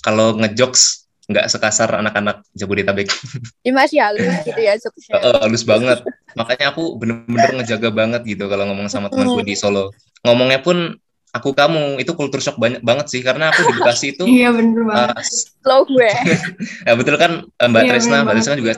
kalau 0.00 0.38
ngejokes 0.38 1.06
nggak 1.26 1.46
sekasar 1.50 1.90
anak-anak 1.98 2.46
Jabodetabek. 2.54 3.10
Ya 3.66 3.74
masih 3.74 3.98
halus 3.98 4.46
gitu 4.46 4.60
ya 4.62 4.78
Jogja. 4.78 5.10
Uh, 5.18 5.42
halus 5.42 5.66
banget. 5.66 5.98
Makanya 6.38 6.70
aku 6.70 6.94
bener-bener 7.02 7.50
ngejaga 7.58 7.90
banget 7.90 8.22
gitu 8.22 8.46
kalau 8.46 8.70
ngomong 8.70 8.86
sama 8.86 9.10
temanku 9.10 9.42
di 9.42 9.58
Solo. 9.58 9.90
Ngomongnya 10.22 10.62
pun 10.62 10.94
aku 11.36 11.52
kamu 11.52 12.00
itu 12.00 12.12
kultur 12.16 12.40
shock 12.40 12.56
banyak 12.56 12.80
banget 12.80 13.06
sih 13.12 13.20
karena 13.20 13.52
aku 13.52 13.60
di 13.68 13.72
Bekasi 13.76 14.06
itu 14.16 14.24
Iya 14.40 14.48
bener 14.56 14.82
banget. 14.88 15.12
uh, 15.12 15.22
Slow 15.22 15.82
gue. 15.84 16.12
ya 16.88 16.92
betul 16.96 17.14
kan 17.20 17.32
uh, 17.44 17.68
Mbak 17.68 17.82
Iya, 17.84 17.90
Tresna, 17.92 18.16
Mbak 18.24 18.34
Tresna 18.40 18.54
juga 18.56 18.72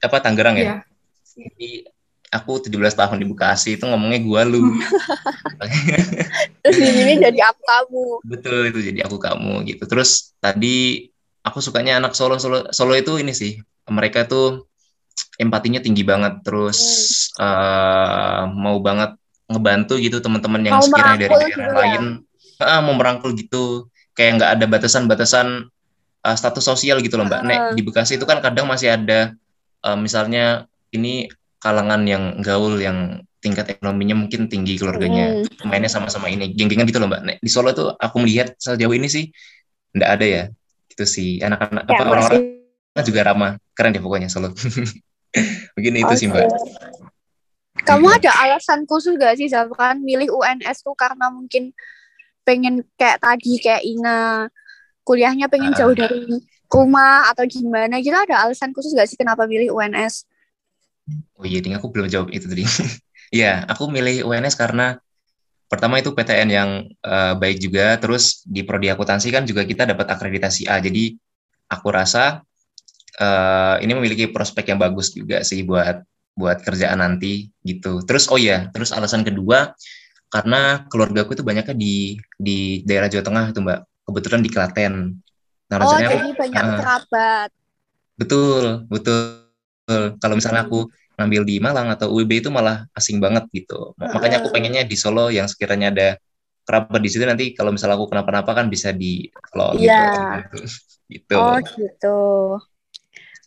apa 0.00 0.16
Tangerang 0.24 0.56
ya. 0.56 0.64
Iya. 0.64 0.76
Jadi 1.32 1.70
aku 2.32 2.52
17 2.64 2.72
tahun 2.96 3.16
di 3.20 3.26
Bekasi 3.28 3.76
itu 3.76 3.84
ngomongnya 3.84 4.20
gua 4.24 4.42
lu. 4.48 4.64
Terus 6.64 6.76
di 6.80 6.88
sini 6.88 7.12
jadi 7.20 7.40
aku 7.52 7.60
kamu. 7.60 8.04
Betul 8.24 8.60
itu 8.72 8.80
jadi 8.80 9.00
aku 9.04 9.16
kamu 9.20 9.68
gitu. 9.68 9.84
Terus 9.84 10.32
tadi 10.40 11.08
aku 11.44 11.58
sukanya 11.60 12.00
anak 12.00 12.16
Solo 12.16 12.40
Solo 12.40 12.72
Solo 12.72 12.96
itu 12.96 13.20
ini 13.20 13.36
sih 13.36 13.60
mereka 13.90 14.24
tuh 14.24 14.70
empatinya 15.36 15.82
tinggi 15.82 16.06
banget 16.06 16.40
terus 16.46 16.78
eh, 17.36 18.42
mau 18.48 18.78
banget 18.80 19.18
ngebantu 19.52 19.94
gitu 19.96 20.18
teman-teman 20.18 20.60
yang 20.64 20.74
Mau 20.80 20.84
sekiranya 20.84 21.18
dari 21.20 21.30
daerah 21.30 21.48
gitu 21.48 21.60
ya? 21.60 21.72
lain 21.76 22.02
ah, 22.58 22.80
mau 22.80 22.94
merangkul 22.96 23.32
gitu 23.34 23.86
kayak 24.12 24.40
nggak 24.40 24.50
ada 24.58 24.64
batasan-batasan 24.66 25.46
eh, 26.22 26.36
status 26.36 26.64
sosial 26.64 26.98
gitu 27.00 27.16
loh 27.16 27.26
mbak. 27.26 27.40
Nek 27.42 27.58
Ah. 27.58 27.72
di 27.72 27.82
Bekasi 27.82 28.16
itu 28.16 28.24
kan 28.24 28.40
kadang 28.40 28.66
masih 28.66 28.94
ada 28.94 29.34
eh, 29.82 29.98
misalnya 29.98 30.64
ini 30.90 31.26
kalangan 31.58 32.02
yang 32.04 32.40
gaul 32.40 32.76
yang 32.76 33.22
tingkat 33.38 33.74
ekonominya 33.74 34.14
mungkin 34.14 34.46
tinggi 34.46 34.78
keluarganya 34.78 35.42
Hmm. 35.42 35.66
mainnya 35.66 35.90
sama-sama 35.90 36.26
ini 36.26 36.54
geng-gengan 36.54 36.86
gitu 36.86 36.98
loh 36.98 37.10
mbak 37.10 37.22
Nek, 37.22 37.36
di 37.38 37.50
Solo 37.50 37.70
tuh 37.70 37.90
aku 37.94 38.22
melihat 38.22 38.54
sejauh 38.54 38.94
ini 38.94 39.10
sih 39.10 39.30
nggak 39.92 40.10
ada 40.10 40.26
ya 40.26 40.42
gitu 40.86 41.02
sih 41.04 41.42
anak-anak 41.42 41.82
Ya, 41.84 41.90
apa 41.92 42.02
orang-orang 42.06 42.42
juga 43.02 43.20
ramah 43.24 43.50
keren 43.74 43.90
deh 43.90 43.98
pokoknya 43.98 44.30
Solo 44.30 44.54
begini 45.74 46.02
itu 46.02 46.14
sih 46.14 46.28
Oke. 46.28 46.38
mbak 46.38 46.46
Kamu 47.82 48.06
Iya. 48.06 48.16
ada 48.22 48.30
alasan 48.46 48.86
khusus 48.86 49.18
gak 49.18 49.34
sih 49.34 49.50
Zafran 49.50 50.00
milih 50.00 50.30
UNS 50.30 50.86
tuh 50.86 50.94
karena 50.94 51.28
mungkin 51.28 51.74
pengen 52.42 52.86
kayak 52.94 53.18
tadi 53.18 53.58
kayak 53.58 53.82
Ina 53.82 54.46
kuliahnya 55.02 55.50
pengen 55.50 55.74
Ah. 55.74 55.78
jauh 55.82 55.94
dari 55.94 56.22
rumah 56.70 57.28
atau 57.28 57.44
gimana 57.44 57.98
gitu 58.00 58.14
ada 58.14 58.46
alasan 58.46 58.70
khusus 58.72 58.94
gak 58.94 59.10
sih 59.10 59.18
kenapa 59.18 59.44
milih 59.44 59.74
UNS? 59.74 60.24
oh 61.36 61.42
iya 61.44 61.58
ding 61.58 61.74
aku 61.74 61.90
belum 61.90 62.06
jawab 62.06 62.30
itu 62.30 62.46
tadi 62.46 62.62
Iya 63.32 63.64
aku 63.64 63.88
milih 63.88 64.28
UNS 64.28 64.54
karena 64.54 65.00
pertama 65.66 65.96
itu 65.98 66.12
PTN 66.12 66.48
yang 66.52 66.70
eh, 66.86 67.34
baik 67.34 67.58
juga 67.58 67.96
terus 67.96 68.44
di 68.44 68.60
prodi 68.62 68.92
akuntansi 68.92 69.32
kan 69.32 69.42
juga 69.42 69.64
kita 69.64 69.88
dapat 69.88 70.04
akreditasi 70.06 70.68
A 70.68 70.78
jadi 70.78 71.16
aku 71.66 71.88
rasa 71.90 72.44
eh, 73.18 73.76
ini 73.80 73.92
memiliki 73.96 74.28
prospek 74.28 74.70
yang 74.70 74.78
bagus 74.78 75.10
juga 75.10 75.40
sih 75.42 75.64
buat 75.64 76.04
buat 76.32 76.64
kerjaan 76.64 77.00
nanti 77.00 77.52
gitu. 77.64 78.00
Terus 78.04 78.28
oh 78.32 78.40
iya, 78.40 78.68
terus 78.72 78.90
alasan 78.90 79.22
kedua 79.22 79.76
karena 80.32 80.88
keluargaku 80.88 81.36
itu 81.36 81.44
banyaknya 81.44 81.76
di 81.76 82.16
di 82.40 82.80
daerah 82.88 83.12
Jawa 83.12 83.24
Tengah 83.24 83.44
tuh 83.52 83.62
Mbak. 83.64 83.80
Kebetulan 84.02 84.40
di 84.42 84.50
Klaten. 84.50 84.94
Nah, 85.70 85.76
Oh 85.76 85.80
rencananya 85.88 86.08
aku 86.08 86.18
jadi 86.18 86.32
banyak 86.36 86.64
ah. 86.64 86.78
kerabat. 86.80 87.50
betul, 88.12 88.64
betul. 88.92 89.18
Kalau 90.20 90.34
misalnya 90.36 90.68
aku 90.68 90.88
ngambil 91.16 91.42
di 91.44 91.56
Malang 91.60 91.88
atau 91.92 92.12
UIB 92.12 92.44
itu 92.44 92.48
malah 92.48 92.88
asing 92.96 93.20
banget 93.20 93.44
gitu. 93.52 93.92
Makanya 93.96 94.40
aku 94.44 94.52
pengennya 94.52 94.84
di 94.84 94.96
Solo 94.96 95.28
yang 95.28 95.48
sekiranya 95.48 95.92
ada 95.92 96.08
kerabat 96.62 97.00
di 97.02 97.10
situ 97.10 97.24
nanti 97.26 97.52
kalau 97.52 97.74
misalnya 97.74 97.98
aku 97.98 98.06
kenapa-napa 98.08 98.52
kan 98.54 98.66
bisa 98.70 98.94
di 98.94 99.26
follow 99.50 99.74
gitu. 99.76 99.90
Iya. 99.90 100.48
gitu. 101.14 101.36
Oh 101.36 101.56
gitu. 101.60 102.18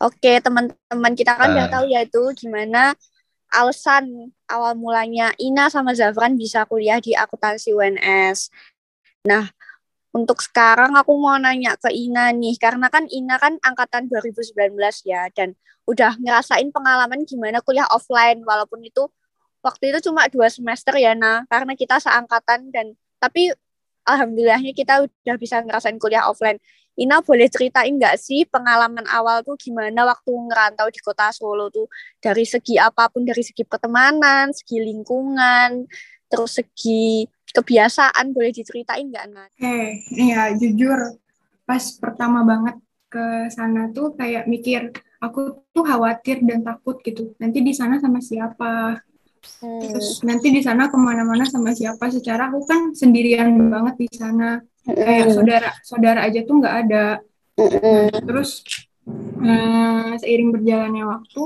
Oke 0.04 0.44
teman-teman 0.44 1.14
kita 1.16 1.40
kan 1.40 1.56
udah 1.56 1.68
Ah. 1.68 1.74
tahu 1.80 1.86
ya 1.88 2.04
itu 2.04 2.22
gimana 2.36 2.92
alasan 3.56 4.34
awal 4.52 4.76
mulanya 4.76 5.32
Ina 5.40 5.72
sama 5.72 5.96
Zafran 5.96 6.36
bisa 6.36 6.68
kuliah 6.68 7.00
di 7.00 7.16
akuntansi 7.16 7.72
UNS. 7.72 8.52
Nah 9.24 9.48
untuk 10.12 10.40
sekarang 10.44 10.96
aku 10.96 11.16
mau 11.16 11.40
nanya 11.40 11.76
ke 11.80 11.92
Ina 11.92 12.32
nih 12.36 12.60
karena 12.60 12.92
kan 12.92 13.08
Ina 13.08 13.40
kan 13.40 13.56
angkatan 13.64 14.12
2019 14.12 15.04
ya 15.08 15.32
dan 15.32 15.56
udah 15.88 16.20
ngerasain 16.20 16.72
pengalaman 16.76 17.24
gimana 17.24 17.64
kuliah 17.64 17.88
offline 17.92 18.44
walaupun 18.44 18.84
itu 18.84 19.08
waktu 19.64 19.96
itu 19.96 20.10
cuma 20.12 20.26
dua 20.32 20.48
semester 20.50 20.96
ya 20.98 21.14
nah 21.16 21.44
karena 21.48 21.76
kita 21.78 22.00
seangkatan 22.02 22.72
dan 22.74 22.96
tapi 23.22 23.54
alhamdulillahnya 24.06 24.72
kita 24.78 25.04
udah 25.08 25.36
bisa 25.42 25.60
ngerasain 25.66 25.98
kuliah 25.98 26.30
offline. 26.30 26.62
Ina 26.96 27.20
boleh 27.20 27.52
ceritain 27.52 27.92
nggak 27.92 28.16
sih 28.16 28.48
pengalaman 28.48 29.04
awal 29.12 29.44
tuh 29.44 29.60
gimana 29.60 30.08
waktu 30.08 30.32
ngerantau 30.32 30.88
di 30.88 31.00
kota 31.04 31.28
Solo 31.36 31.68
tuh 31.68 31.92
dari 32.24 32.48
segi 32.48 32.80
apa 32.80 33.12
pun 33.12 33.28
dari 33.28 33.44
segi 33.44 33.68
pertemanan, 33.68 34.56
segi 34.56 34.80
lingkungan, 34.80 35.84
terus 36.32 36.56
segi 36.56 37.28
kebiasaan 37.52 38.32
boleh 38.32 38.52
diceritain 38.56 39.12
nggak 39.12 39.26
Nat? 39.32 39.52
Oke, 39.60 40.08
iya 40.16 40.56
jujur 40.56 41.20
pas 41.68 41.84
pertama 42.00 42.48
banget 42.48 42.80
ke 43.12 43.48
sana 43.52 43.92
tuh 43.96 44.16
kayak 44.16 44.48
mikir 44.48 44.92
aku 45.24 45.64
tuh 45.72 45.84
khawatir 45.84 46.44
dan 46.44 46.64
takut 46.64 47.00
gitu. 47.04 47.36
Nanti 47.40 47.64
di 47.64 47.72
sana 47.72 48.00
sama 48.00 48.20
siapa? 48.20 49.00
Hmm. 49.62 49.82
Terus 49.82 50.20
nanti 50.26 50.52
di 50.52 50.62
sana 50.62 50.92
ke 50.92 50.98
mana-mana 51.00 51.48
sama 51.48 51.72
siapa? 51.72 52.12
Secara 52.12 52.52
aku 52.52 52.66
kan 52.68 52.92
sendirian 52.92 53.56
banget 53.72 53.96
di 54.06 54.10
sana. 54.12 54.60
Kayak 54.86 55.34
saudara 55.34 55.70
saudara 55.82 56.20
aja 56.26 56.40
tuh 56.46 56.56
nggak 56.62 56.76
ada. 56.86 57.06
Terus 58.22 58.62
eh, 59.42 60.12
seiring 60.22 60.50
berjalannya 60.54 61.04
waktu, 61.10 61.44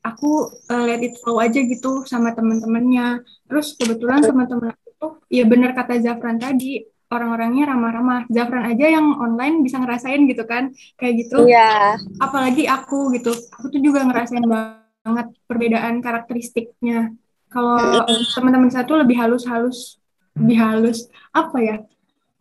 aku 0.00 0.30
eh, 0.68 0.84
let 0.88 1.04
it 1.04 1.14
flow 1.20 1.40
aja 1.40 1.60
gitu 1.60 2.08
sama 2.08 2.32
teman-temannya. 2.32 3.20
Terus 3.48 3.76
kebetulan 3.76 4.24
sama 4.24 4.48
temen 4.48 4.72
aku 4.72 4.88
tuh, 4.96 5.12
ya 5.28 5.44
bener 5.44 5.76
kata 5.76 6.00
Zafran 6.00 6.40
tadi, 6.40 6.84
orang-orangnya 7.10 7.74
ramah-ramah. 7.74 8.30
Zafran 8.30 8.64
aja 8.64 8.86
yang 8.86 9.18
online 9.18 9.60
bisa 9.66 9.82
ngerasain 9.82 10.24
gitu 10.30 10.46
kan, 10.46 10.72
kayak 10.96 11.26
gitu. 11.26 11.44
Iya. 11.50 11.98
Apalagi 12.22 12.64
aku 12.70 13.12
gitu, 13.18 13.34
aku 13.34 13.66
tuh 13.68 13.80
juga 13.82 14.06
ngerasain 14.06 14.46
banget 14.46 15.26
perbedaan 15.44 15.98
karakteristiknya. 16.00 17.12
Kalau 17.50 18.06
teman-teman 18.38 18.70
satu 18.70 18.94
lebih 18.94 19.18
halus-halus, 19.18 19.98
lebih 20.38 20.56
halus, 20.62 21.10
apa 21.34 21.58
ya? 21.58 21.76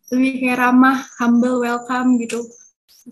Lebih 0.10 0.34
kayak 0.42 0.58
ramah, 0.58 0.98
humble, 1.22 1.62
welcome 1.62 2.18
gitu. 2.22 2.46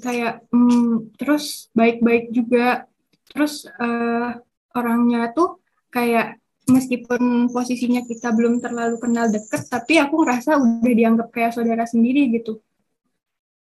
Kayak 0.01 0.45
hmm, 0.49 1.13
terus 1.17 1.69
baik-baik 1.77 2.33
juga. 2.33 2.85
Terus 3.29 3.65
eh, 3.69 4.29
orangnya 4.77 5.33
tuh 5.33 5.61
kayak 5.93 6.37
meskipun 6.67 7.47
posisinya 7.49 8.03
kita 8.03 8.35
belum 8.35 8.59
terlalu 8.59 8.99
kenal 8.99 9.31
deket 9.31 9.71
tapi 9.71 9.97
aku 10.03 10.19
ngerasa 10.21 10.59
udah 10.59 10.93
dianggap 10.93 11.27
kayak 11.31 11.55
saudara 11.55 11.87
sendiri 11.87 12.27
gitu. 12.35 12.59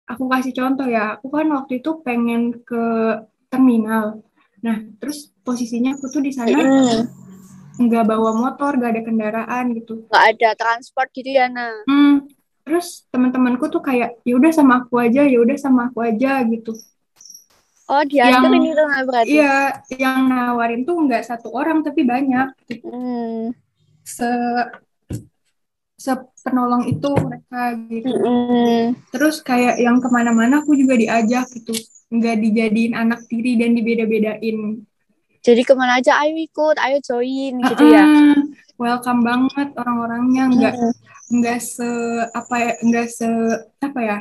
Aku 0.06 0.30
kasih 0.30 0.54
contoh 0.54 0.86
ya 0.86 1.18
aku 1.18 1.30
kan 1.34 1.50
waktu 1.50 1.82
itu 1.82 2.01
pengen 2.01 2.62
ke 2.62 2.84
terminal. 3.50 4.22
Nah 4.62 4.82
terus 4.98 5.30
posisinya 5.46 5.98
aku 5.98 6.10
tuh 6.10 6.22
di 6.25 6.34
sana 6.34 6.58
Mm. 6.58 7.00
nggak 7.75 8.06
bawa 8.08 8.32
motor 8.34 8.77
nggak 8.77 8.92
ada 8.98 9.01
kendaraan 9.06 9.65
gitu. 9.77 10.06
Nggak 10.10 10.25
ada 10.38 10.50
transport 10.58 11.10
gitu 11.13 11.30
ya 11.30 11.46
Nah. 11.50 11.86
Hmm, 11.86 12.25
terus 12.65 13.05
teman-temanku 13.13 13.69
tuh 13.69 13.79
kayak 13.79 14.17
ya 14.25 14.34
udah 14.36 14.51
sama 14.51 14.81
aku 14.81 14.98
aja, 14.98 15.22
ya 15.22 15.38
udah 15.38 15.55
sama 15.55 15.93
aku 15.93 16.01
aja 16.01 16.41
gitu. 16.50 16.74
Oh 17.86 18.01
dianterin 18.01 18.65
Yang- 18.65 18.74
itu 18.74 18.84
Nah 18.89 19.01
berarti. 19.05 19.29
Iya, 19.38 19.57
yang 20.01 20.19
nawarin 20.25 20.81
tuh 20.89 20.98
nggak 21.05 21.22
satu 21.22 21.53
orang 21.53 21.86
tapi 21.86 22.01
banyak. 22.01 22.50
Hmm. 22.81 23.53
Se 24.01 24.29
sepenolong 25.95 26.89
itu 26.89 27.10
mereka 27.17 27.77
gitu. 27.88 28.10
Mm-mm. 28.10 28.93
Terus 29.10 29.39
kayak 29.41 29.79
yang 29.79 29.98
ke 30.03 30.10
mana-mana 30.12 30.62
aku 30.62 30.75
juga 30.77 30.98
diajak 30.98 31.50
gitu, 31.55 31.74
nggak 32.12 32.36
dijadiin 32.41 32.93
anak 32.93 33.25
tiri 33.29 33.57
dan 33.57 33.74
dibeda-bedain. 33.74 34.86
Jadi 35.45 35.62
ke 35.62 35.74
mana 35.77 36.01
aja 36.01 36.17
ayo 36.25 36.34
ikut, 36.36 36.77
ayo 36.81 36.98
join 37.05 37.62
gitu 37.62 37.84
ya. 37.89 38.01
Ah, 38.05 38.38
welcome 38.81 39.22
banget 39.22 39.69
orang-orangnya, 39.77 40.43
nggak 40.51 40.74
Mm. 40.74 40.93
Nggak 41.25 41.60
se 41.60 41.89
apa 42.29 42.55
ya 42.62 42.72
nggak 42.82 43.08
se 43.10 43.27
apa 43.82 44.00
ya 44.01 44.17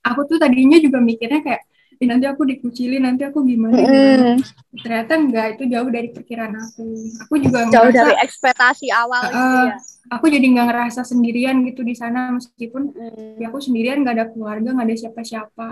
aku 0.00 0.20
tuh 0.28 0.36
tadinya 0.36 0.76
juga 0.76 1.00
mikirnya 1.00 1.40
kayak 1.40 1.62
"Ih, 2.00 2.08
nanti 2.08 2.24
aku 2.24 2.48
dikucilin 2.48 3.04
nanti 3.04 3.24
aku 3.28 3.44
gimana 3.44 3.76
gimana." 3.76 4.36
Mm. 4.36 4.40
ternyata 4.84 5.12
enggak 5.16 5.46
itu 5.56 5.62
jauh 5.68 5.90
dari 5.92 6.08
pikiran 6.12 6.52
aku 6.54 6.86
aku 7.24 7.34
juga 7.40 7.58
Jauh 7.68 7.88
ngerasa 7.88 7.96
dari 8.00 8.12
ekspektasi 8.24 8.86
awal 8.88 9.20
gitu 9.28 9.36
Ah, 9.36 9.64
ya. 9.68 9.76
aku 10.12 10.24
jadi 10.28 10.46
nggak 10.48 10.66
ngerasa 10.68 11.00
sendirian 11.04 11.56
gitu 11.64 11.80
di 11.84 11.92
sana 11.96 12.32
meskipun 12.32 12.92
Mm. 12.92 13.40
ya 13.40 13.48
aku 13.48 13.58
sendirian 13.60 14.00
nggak 14.00 14.14
ada 14.16 14.26
keluarga 14.32 14.72
nggak 14.72 14.86
ada 14.88 14.96
siapa-siapa 14.96 15.68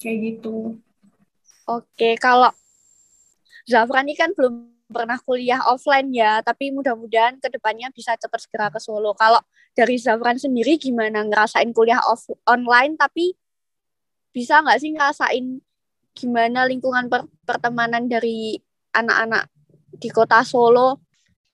kayak 0.00 0.16
gitu 0.22 0.76
Oke, 1.66 2.14
kalau 2.16 2.54
Zafran 3.66 4.06
ini 4.06 4.14
kan 4.14 4.30
belum 4.38 4.70
pernah 4.86 5.18
kuliah 5.22 5.60
offline 5.66 6.10
ya, 6.14 6.40
tapi 6.42 6.70
mudah-mudahan 6.70 7.42
ke 7.42 7.50
depannya 7.50 7.90
bisa 7.90 8.14
cepat 8.14 8.46
segera 8.46 8.66
ke 8.70 8.78
Solo. 8.78 9.12
Kalau 9.18 9.42
dari 9.74 9.98
Zafran 9.98 10.38
sendiri 10.38 10.78
gimana 10.78 11.26
ngerasain 11.26 11.70
kuliah 11.74 12.00
off 12.06 12.30
online, 12.46 12.94
tapi 12.94 13.34
bisa 14.30 14.62
nggak 14.62 14.78
sih 14.78 14.90
ngerasain 14.94 15.46
gimana 16.16 16.64
lingkungan 16.64 17.12
per 17.12 17.28
pertemanan 17.44 18.08
dari 18.08 18.56
anak-anak 18.94 19.50
di 19.96 20.08
kota 20.08 20.40
Solo? 20.46 21.02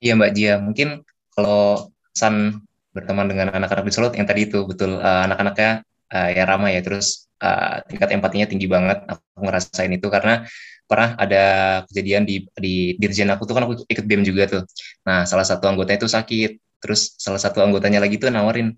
Iya 0.03 0.13
Mbak 0.19 0.31
Jia, 0.35 0.55
mungkin 0.61 1.01
kalau 1.33 1.89
San 2.13 2.61
berteman 2.93 3.25
dengan 3.25 3.49
anak-anak 3.49 3.89
di 3.89 3.93
Solo 3.93 4.13
yang 4.13 4.29
tadi 4.29 4.45
itu 4.45 4.63
betul 4.69 5.01
uh, 5.01 5.25
anak-anaknya 5.25 5.81
uh, 6.13 6.29
ya 6.29 6.43
ramai 6.45 6.77
ya 6.77 6.81
terus 6.85 7.25
uh, 7.41 7.81
tingkat 7.89 8.13
empatinya 8.13 8.45
tinggi 8.45 8.69
banget 8.69 9.01
aku 9.09 9.41
ngerasain 9.41 9.89
itu 9.89 10.07
karena 10.13 10.45
pernah 10.85 11.15
ada 11.15 11.43
kejadian 11.89 12.23
di 12.27 12.45
di 12.53 12.93
dirjen 12.99 13.31
aku 13.31 13.47
tuh 13.47 13.55
kan 13.55 13.63
aku 13.65 13.73
ikut 13.87 14.05
BEM 14.05 14.23
juga 14.27 14.43
tuh. 14.49 14.63
Nah, 15.07 15.23
salah 15.23 15.47
satu 15.47 15.65
anggotanya 15.67 16.03
itu 16.03 16.09
sakit. 16.11 16.51
Terus 16.83 17.15
salah 17.15 17.39
satu 17.39 17.63
anggotanya 17.63 18.03
lagi 18.03 18.19
tuh 18.19 18.27
nawarin, 18.27 18.75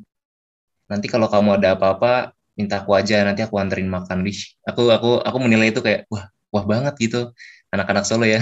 nanti 0.85 1.07
kalau 1.09 1.25
kamu 1.25 1.57
ada 1.57 1.73
apa-apa 1.73 2.37
minta 2.53 2.85
aku 2.85 2.93
aja, 2.93 3.25
nanti 3.25 3.41
aku 3.41 3.57
anterin 3.57 3.89
makan. 3.89 4.21
Wih, 4.21 4.37
aku 4.63 4.93
aku 4.93 5.25
aku 5.25 5.37
menilai 5.41 5.73
itu 5.73 5.81
kayak 5.81 6.05
wah 6.13 6.29
wah 6.53 6.63
banget 6.63 6.93
gitu 7.01 7.33
anak-anak 7.75 8.03
Solo 8.07 8.23
ya. 8.23 8.39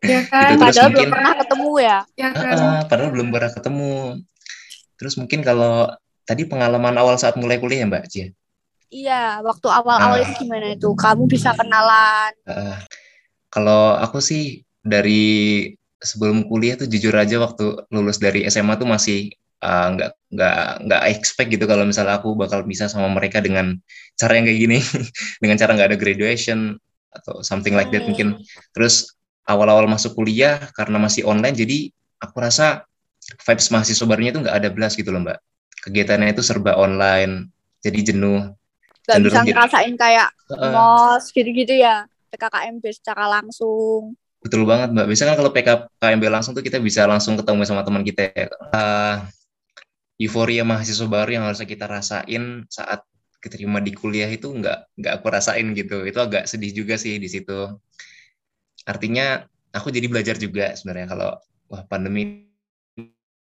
Ya 0.00 0.20
kan, 0.32 0.56
gitu. 0.56 0.64
Terus 0.64 0.76
padahal 0.76 0.88
mungkin, 0.88 0.96
belum 0.96 1.12
pernah 1.12 1.32
ketemu 1.36 1.70
ya. 1.80 1.98
ya 2.16 2.28
kan? 2.32 2.56
uh, 2.56 2.82
padahal 2.88 3.10
belum 3.12 3.28
pernah 3.28 3.50
ketemu. 3.52 3.92
Terus 4.94 5.14
mungkin 5.20 5.40
kalau 5.44 5.74
tadi 6.24 6.42
pengalaman 6.48 6.96
awal 6.96 7.20
saat 7.20 7.36
mulai 7.36 7.60
kuliah 7.60 7.84
ya 7.84 7.86
Mbak 7.90 8.04
Cia? 8.08 8.28
Iya, 8.94 9.42
waktu 9.42 9.66
awal-awal 9.66 10.22
uh, 10.22 10.22
itu 10.22 10.46
gimana 10.46 10.78
itu? 10.78 10.86
Kamu 10.94 11.26
bisa 11.26 11.50
kenalan? 11.58 12.30
Uh, 12.46 12.78
kalau 13.50 13.98
aku 13.98 14.22
sih 14.22 14.62
dari 14.86 15.66
sebelum 15.98 16.46
kuliah 16.46 16.78
tuh 16.78 16.86
jujur 16.86 17.10
aja 17.18 17.42
waktu 17.42 17.90
lulus 17.90 18.22
dari 18.22 18.46
SMA 18.46 18.78
tuh 18.78 18.86
masih 18.86 19.34
nggak 19.64 20.10
uh, 20.12 20.14
nggak 20.30 20.58
nggak 20.86 21.02
expect 21.10 21.48
gitu 21.50 21.64
kalau 21.66 21.88
misalnya 21.88 22.20
aku 22.20 22.36
bakal 22.38 22.62
bisa 22.62 22.86
sama 22.86 23.10
mereka 23.10 23.42
dengan 23.42 23.74
cara 24.14 24.38
yang 24.38 24.46
kayak 24.46 24.60
gini, 24.62 24.78
dengan 25.42 25.56
cara 25.58 25.74
nggak 25.74 25.88
ada 25.90 25.98
graduation 25.98 26.78
atau 27.10 27.42
something 27.42 27.74
like 27.74 27.90
that 27.90 28.06
hmm. 28.06 28.14
mungkin. 28.14 28.28
Terus 28.78 29.10
awal-awal 29.50 29.90
masuk 29.90 30.14
kuliah 30.14 30.70
karena 30.78 31.02
masih 31.02 31.26
online, 31.26 31.58
jadi 31.58 31.90
aku 32.22 32.38
rasa 32.38 32.86
vibes 33.42 33.74
mahasiswa 33.74 34.06
barunya 34.06 34.30
itu 34.30 34.38
nggak 34.38 34.54
ada 34.54 34.70
belas 34.70 34.94
gitu 34.94 35.10
loh 35.10 35.26
mbak. 35.26 35.42
Kegiatannya 35.82 36.30
itu 36.30 36.46
serba 36.46 36.78
online, 36.78 37.50
jadi 37.82 38.14
jenuh 38.14 38.54
Gak 39.04 39.20
bisa 39.20 39.44
ngerasain 39.44 39.94
kayak 40.00 40.28
uh, 40.48 40.72
mos 40.72 41.28
gitu-gitu 41.28 41.76
ya 41.76 42.08
PKKMB 42.32 42.84
secara 42.90 43.28
langsung. 43.28 44.16
Betul 44.40 44.64
banget 44.64 44.92
mbak. 44.92 45.06
Biasanya 45.08 45.28
kan 45.32 45.38
kalau 45.44 45.52
PKKMB 45.52 46.24
langsung 46.28 46.52
tuh 46.56 46.64
kita 46.64 46.80
bisa 46.80 47.04
langsung 47.04 47.36
ketemu 47.36 47.64
sama 47.68 47.84
teman 47.84 48.04
kita 48.04 48.32
ya. 48.32 48.48
Uh, 48.72 49.16
euforia 50.16 50.64
mahasiswa 50.64 51.06
baru 51.08 51.36
yang 51.40 51.44
harusnya 51.44 51.68
kita 51.68 51.84
rasain 51.84 52.64
saat 52.72 53.04
keterima 53.40 53.76
di 53.84 53.92
kuliah 53.92 54.28
itu 54.28 54.48
nggak 54.48 54.96
nggak 54.96 55.12
aku 55.20 55.26
rasain 55.28 55.76
gitu. 55.76 56.04
Itu 56.08 56.24
agak 56.24 56.48
sedih 56.48 56.72
juga 56.72 56.96
sih 56.96 57.20
di 57.20 57.28
situ. 57.28 57.76
Artinya 58.88 59.44
aku 59.72 59.92
jadi 59.92 60.06
belajar 60.08 60.36
juga 60.40 60.72
sebenarnya 60.72 61.12
kalau 61.12 61.30
wah 61.68 61.82
pandemi 61.84 62.48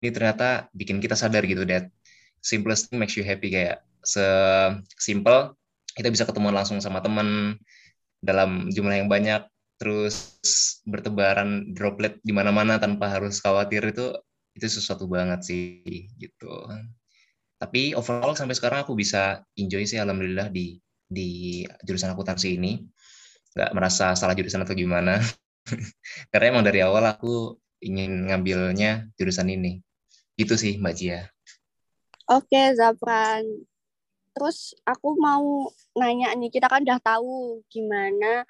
ini 0.03 0.11
ternyata 0.11 0.71
bikin 0.75 0.99
kita 0.99 1.15
sadar 1.17 1.43
gitu 1.47 1.65
that 1.69 1.89
simplest 2.41 2.89
thing 2.89 3.01
makes 3.01 3.17
you 3.19 3.25
happy 3.27 3.51
kayak 3.51 3.86
sesimpel 4.07 5.59
kita 5.97 6.13
bisa 6.13 6.29
ketemu 6.29 6.53
langsung 6.53 6.79
sama 6.79 7.01
teman 7.01 7.57
dalam 8.21 8.69
jumlah 8.69 9.01
yang 9.01 9.09
banyak 9.09 9.49
terus 9.77 10.41
bertebaran 10.89 11.73
droplet 11.73 12.21
di 12.25 12.33
mana-mana 12.33 12.81
tanpa 12.81 13.13
harus 13.13 13.41
khawatir 13.41 13.93
itu 13.93 14.13
itu 14.57 14.67
sesuatu 14.69 15.05
banget 15.05 15.45
sih 15.45 16.09
gitu. 16.17 16.65
Tapi 17.57 17.93
overall 17.93 18.37
sampai 18.37 18.57
sekarang 18.57 18.85
aku 18.85 18.97
bisa 18.97 19.45
enjoy 19.57 19.85
sih 19.85 20.01
alhamdulillah 20.01 20.49
di 20.49 20.81
di 21.09 21.61
jurusan 21.85 22.13
akuntansi 22.13 22.57
ini. 22.57 22.81
Nggak 23.53 23.73
merasa 23.77 24.13
salah 24.17 24.37
jurusan 24.37 24.65
atau 24.65 24.77
gimana. 24.77 25.21
Karena 26.33 26.57
emang 26.57 26.65
dari 26.65 26.81
awal 26.81 27.05
aku 27.05 27.57
ingin 27.85 28.33
ngambilnya 28.33 29.13
jurusan 29.17 29.53
ini. 29.53 29.81
Gitu 30.37 30.57
sih 30.57 30.81
Mbak 30.81 30.95
Jia. 30.97 31.21
Oke, 32.33 32.73
Zafran 32.77 33.45
terus 34.37 34.77
aku 34.85 35.17
mau 35.17 35.73
nanya 35.97 36.37
nih, 36.37 36.53
kita 36.53 36.69
kan 36.69 36.85
udah 36.85 37.01
tahu 37.01 37.65
gimana 37.73 38.45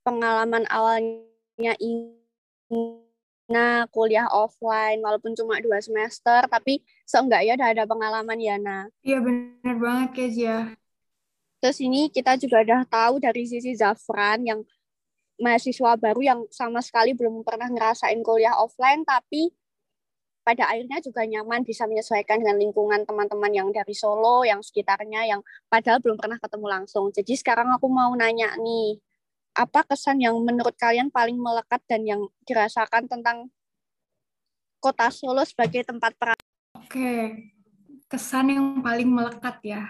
pengalaman 0.00 0.64
awalnya 0.72 1.76
Ina 1.76 3.84
kuliah 3.92 4.32
offline, 4.32 5.04
walaupun 5.04 5.36
cuma 5.36 5.60
dua 5.60 5.84
semester, 5.84 6.48
tapi 6.48 6.80
seenggaknya 7.04 7.60
udah 7.60 7.68
ada 7.68 7.84
pengalaman 7.84 8.40
ya, 8.40 8.56
Nah. 8.56 8.88
Iya, 9.04 9.20
bener 9.20 9.76
banget, 9.76 10.08
Kezia. 10.16 10.72
Terus 11.60 11.78
ini 11.84 12.08
kita 12.08 12.40
juga 12.40 12.64
udah 12.64 12.82
tahu 12.88 13.20
dari 13.20 13.44
sisi 13.44 13.76
Zafran 13.76 14.40
yang 14.42 14.64
mahasiswa 15.36 16.00
baru 16.00 16.20
yang 16.24 16.40
sama 16.48 16.80
sekali 16.80 17.12
belum 17.12 17.44
pernah 17.44 17.68
ngerasain 17.68 18.24
kuliah 18.24 18.56
offline, 18.56 19.04
tapi 19.04 19.52
pada 20.42 20.66
akhirnya 20.66 20.98
juga 20.98 21.22
nyaman 21.22 21.62
bisa 21.62 21.86
menyesuaikan 21.86 22.42
dengan 22.42 22.58
lingkungan 22.58 23.06
teman-teman 23.06 23.52
yang 23.54 23.68
dari 23.70 23.94
Solo, 23.94 24.42
yang 24.42 24.58
sekitarnya, 24.58 25.26
yang 25.30 25.40
padahal 25.70 26.02
belum 26.02 26.18
pernah 26.18 26.38
ketemu 26.42 26.66
langsung. 26.66 27.14
Jadi 27.14 27.38
sekarang 27.38 27.70
aku 27.70 27.86
mau 27.86 28.10
nanya 28.18 28.58
nih, 28.58 28.98
apa 29.54 29.86
kesan 29.86 30.18
yang 30.18 30.34
menurut 30.42 30.74
kalian 30.74 31.14
paling 31.14 31.38
melekat 31.38 31.78
dan 31.86 32.02
yang 32.02 32.26
dirasakan 32.42 33.06
tentang 33.06 33.48
kota 34.82 35.14
Solo 35.14 35.46
sebagai 35.46 35.86
tempat 35.86 36.18
perang? 36.18 36.40
Oke, 36.74 37.38
kesan 38.10 38.50
yang 38.50 38.66
paling 38.82 39.06
melekat 39.06 39.62
ya. 39.62 39.82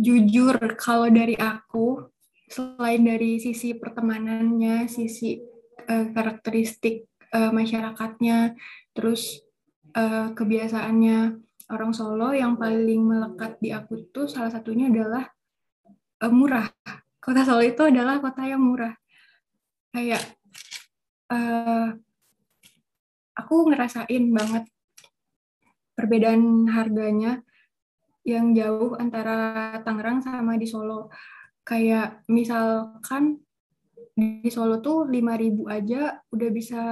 Jujur, 0.00 0.56
kalau 0.80 1.10
dari 1.10 1.36
aku, 1.36 2.08
selain 2.48 3.02
dari 3.04 3.36
sisi 3.36 3.76
pertemanannya, 3.76 4.88
sisi 4.88 5.42
uh, 5.90 6.06
karakteristik 6.14 7.10
uh, 7.34 7.52
masyarakatnya, 7.52 8.56
terus 9.00 9.40
uh, 9.96 10.36
kebiasaannya 10.36 11.40
orang 11.72 11.92
Solo 11.96 12.36
yang 12.36 12.60
paling 12.60 13.00
melekat 13.00 13.56
di 13.56 13.72
aku 13.72 14.12
tuh 14.12 14.28
salah 14.28 14.52
satunya 14.52 14.92
adalah 14.92 15.24
uh, 16.20 16.28
murah. 16.28 16.68
Kota 17.16 17.48
Solo 17.48 17.64
itu 17.64 17.80
adalah 17.88 18.20
kota 18.20 18.44
yang 18.44 18.60
murah. 18.60 18.92
Kayak 19.88 20.20
uh, 21.32 21.96
aku 23.40 23.72
ngerasain 23.72 24.24
banget 24.36 24.68
perbedaan 25.96 26.68
harganya 26.68 27.40
yang 28.28 28.52
jauh 28.52 29.00
antara 29.00 29.80
Tangerang 29.80 30.20
sama 30.20 30.60
di 30.60 30.68
Solo. 30.68 31.08
Kayak 31.64 32.20
misalkan 32.28 33.40
di 34.12 34.44
Solo 34.52 34.84
tuh 34.84 35.08
5000 35.08 35.64
aja 35.72 36.20
udah 36.28 36.48
bisa 36.52 36.82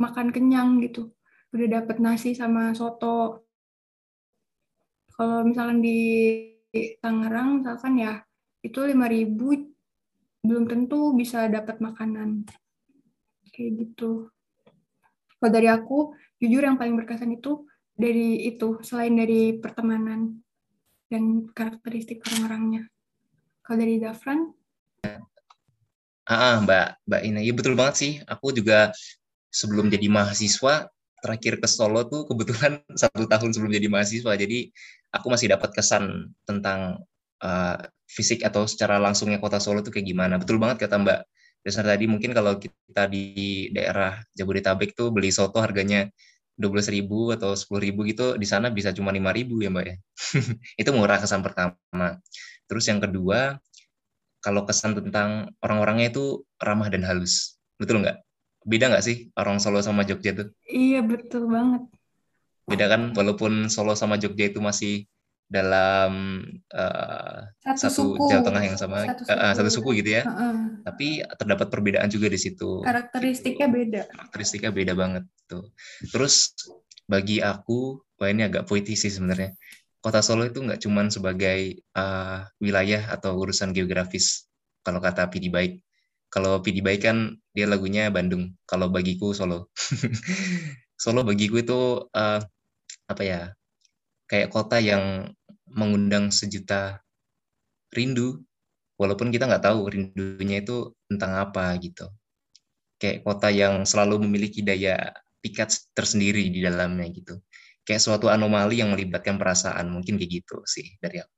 makan 0.00 0.32
kenyang 0.32 0.80
gitu 0.80 1.17
udah 1.52 1.68
dapet 1.80 1.96
nasi 2.00 2.36
sama 2.36 2.76
soto. 2.76 3.44
Kalau 5.12 5.42
misalkan 5.42 5.82
di 5.82 5.98
Tangerang 7.00 7.64
misalkan 7.64 7.96
ya 7.96 8.22
itu 8.60 8.78
5000 8.84 10.44
belum 10.44 10.64
tentu 10.68 11.16
bisa 11.16 11.48
dapat 11.48 11.80
makanan. 11.80 12.46
Kayak 13.50 13.70
gitu. 13.82 14.30
Kalau 15.38 15.50
dari 15.50 15.68
aku 15.70 16.14
jujur 16.38 16.62
yang 16.62 16.78
paling 16.78 16.94
berkesan 16.94 17.34
itu 17.34 17.66
dari 17.98 18.46
itu 18.46 18.78
selain 18.86 19.14
dari 19.18 19.58
pertemanan 19.58 20.38
dan 21.10 21.48
karakteristik 21.50 22.22
orang-orangnya. 22.28 22.86
Kalau 23.64 23.78
dari 23.80 23.98
Dafran 23.98 24.54
Ah, 26.28 26.60
Mbak, 26.60 27.08
Mbak 27.08 27.22
Ina, 27.24 27.40
iya 27.40 27.56
betul 27.56 27.72
banget 27.72 27.94
sih. 27.96 28.12
Aku 28.28 28.52
juga 28.52 28.92
sebelum 29.48 29.88
jadi 29.88 30.12
mahasiswa 30.12 30.92
terakhir 31.24 31.58
ke 31.62 31.68
Solo 31.70 32.06
tuh 32.06 32.26
kebetulan 32.28 32.82
satu 33.02 33.26
tahun 33.26 33.50
sebelum 33.54 33.72
jadi 33.74 33.88
mahasiswa. 33.90 34.32
Jadi 34.38 34.70
aku 35.14 35.26
masih 35.32 35.52
dapat 35.52 35.70
kesan 35.74 36.34
tentang 36.44 37.02
uh, 37.42 37.76
fisik 38.08 38.44
atau 38.44 38.64
secara 38.64 38.96
langsungnya 39.00 39.38
kota 39.42 39.58
Solo 39.62 39.80
tuh 39.84 39.92
kayak 39.94 40.06
gimana. 40.08 40.40
Betul 40.40 40.60
banget 40.62 40.88
kata 40.88 40.96
Mbak 41.00 41.20
Dasar 41.68 41.84
tadi 41.84 42.06
mungkin 42.06 42.30
kalau 42.32 42.56
kita 42.56 43.10
di 43.10 43.68
daerah 43.74 44.16
Jabodetabek 44.32 44.94
tuh 44.94 45.10
beli 45.10 45.34
soto 45.34 45.58
harganya 45.58 46.06
dua 46.58 46.70
belas 46.74 46.88
ribu 46.90 47.34
atau 47.34 47.54
sepuluh 47.54 47.82
ribu 47.86 48.02
gitu 48.06 48.34
di 48.34 48.46
sana 48.46 48.70
bisa 48.70 48.90
cuma 48.94 49.14
lima 49.14 49.30
ribu 49.34 49.58
ya 49.62 49.70
mbak 49.70 49.84
ya. 49.86 49.96
Itu 50.80 50.90
murah 50.94 51.18
kesan 51.18 51.42
pertama. 51.42 52.18
Terus 52.70 52.84
yang 52.86 53.02
kedua 53.02 53.58
kalau 54.38 54.62
kesan 54.66 54.94
tentang 54.94 55.50
orang-orangnya 55.62 56.14
itu 56.14 56.46
ramah 56.62 56.86
dan 56.90 57.02
halus. 57.02 57.58
Betul 57.74 58.06
nggak 58.06 58.16
beda 58.64 58.90
nggak 58.90 59.04
sih 59.04 59.30
orang 59.38 59.62
Solo 59.62 59.84
sama 59.84 60.02
Jogja 60.02 60.34
tuh? 60.34 60.48
Iya 60.66 61.04
betul 61.04 61.46
banget. 61.50 61.82
Beda 62.68 62.84
kan, 62.90 63.16
walaupun 63.16 63.72
Solo 63.72 63.96
sama 63.96 64.20
Jogja 64.20 64.52
itu 64.52 64.60
masih 64.60 65.08
dalam 65.48 66.44
uh, 66.76 67.40
satu, 67.64 67.80
satu 67.80 67.94
suku. 68.20 68.24
Jawa 68.28 68.42
Tengah 68.44 68.62
yang 68.68 68.76
sama, 68.76 69.08
satu 69.08 69.22
suku, 69.24 69.32
uh, 69.32 69.52
satu 69.56 69.70
suku 69.72 69.88
gitu 70.04 70.10
ya. 70.20 70.22
Uh 70.28 70.30
-uh. 70.30 70.56
Tapi 70.84 71.24
terdapat 71.24 71.66
perbedaan 71.72 72.08
juga 72.12 72.28
di 72.28 72.36
situ. 72.36 72.84
Karakteristiknya 72.84 73.68
beda. 73.72 74.00
Karakteristiknya 74.12 74.70
beda 74.70 74.92
banget 74.92 75.24
tuh. 75.48 75.72
Terus 76.12 76.52
bagi 77.08 77.40
aku, 77.40 77.96
wah 78.20 78.28
ini 78.28 78.44
agak 78.44 78.68
puitis 78.68 79.00
sih 79.00 79.12
sebenarnya. 79.12 79.56
Kota 80.04 80.20
Solo 80.20 80.44
itu 80.44 80.60
nggak 80.60 80.84
cuma 80.84 81.08
sebagai 81.08 81.80
uh, 81.96 82.44
wilayah 82.60 83.08
atau 83.10 83.34
urusan 83.40 83.72
geografis 83.72 84.46
kalau 84.84 85.00
kata 85.00 85.26
PD 85.32 85.48
Baik. 85.48 85.80
Kalau 86.28 86.60
PD 86.60 86.84
Baik 86.84 87.08
kan 87.08 87.40
dia 87.56 87.64
lagunya 87.64 88.12
Bandung, 88.12 88.52
kalau 88.68 88.92
bagiku 88.92 89.32
Solo. 89.32 89.72
Solo 91.02 91.24
bagiku 91.24 91.60
itu 91.60 92.04
uh, 92.12 92.40
apa 93.08 93.22
ya? 93.24 93.42
Kayak 94.28 94.52
kota 94.52 94.76
yang 94.76 95.32
mengundang 95.68 96.28
sejuta 96.28 97.00
rindu, 97.92 98.44
walaupun 99.00 99.32
kita 99.32 99.48
nggak 99.48 99.64
tahu 99.64 99.88
rindunya 99.88 100.60
itu 100.60 100.92
tentang 101.08 101.48
apa 101.48 101.72
gitu. 101.80 102.12
Kayak 103.00 103.24
kota 103.24 103.48
yang 103.48 103.88
selalu 103.88 104.28
memiliki 104.28 104.60
daya 104.60 105.16
pikat 105.40 105.72
tersendiri 105.96 106.50
di 106.52 106.60
dalamnya 106.60 107.08
gitu. 107.08 107.40
Kayak 107.88 108.04
suatu 108.04 108.28
anomali 108.28 108.84
yang 108.84 108.92
melibatkan 108.92 109.40
perasaan, 109.40 109.88
mungkin 109.88 110.20
kayak 110.20 110.44
gitu 110.44 110.60
sih 110.68 110.98
dari 111.00 111.24
aku. 111.24 111.36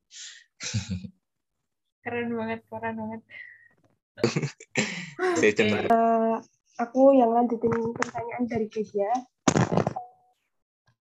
keren 2.02 2.34
banget, 2.34 2.60
keren 2.66 2.94
banget. 2.98 3.20
Uh, 5.92 6.40
aku 6.80 7.12
yang 7.12 7.30
lanjutin 7.36 7.70
pertanyaan 7.92 8.44
dari 8.48 8.66
Kesia. 8.72 9.12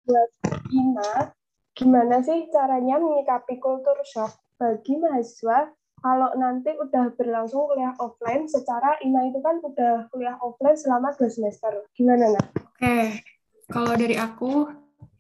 Buat 0.04 0.30
Ina, 0.68 1.32
gimana 1.72 2.20
sih 2.20 2.52
caranya 2.52 3.00
menyikapi 3.00 3.58
kultur 3.64 3.96
shock 4.04 4.36
bagi 4.60 5.00
mahasiswa 5.00 5.72
kalau 6.02 6.34
nanti 6.34 6.74
udah 6.74 7.14
berlangsung 7.14 7.70
kuliah 7.70 7.94
offline 8.02 8.50
secara 8.50 8.98
Ina 9.06 9.30
itu 9.30 9.40
kan 9.40 9.62
udah 9.62 10.10
kuliah 10.10 10.36
offline 10.42 10.76
selama 10.76 11.14
dua 11.14 11.30
semester. 11.30 11.86
Gimana, 11.94 12.34
Nak? 12.34 12.46
Oke, 12.58 13.22
kalau 13.70 13.94
dari 13.94 14.18
aku, 14.18 14.66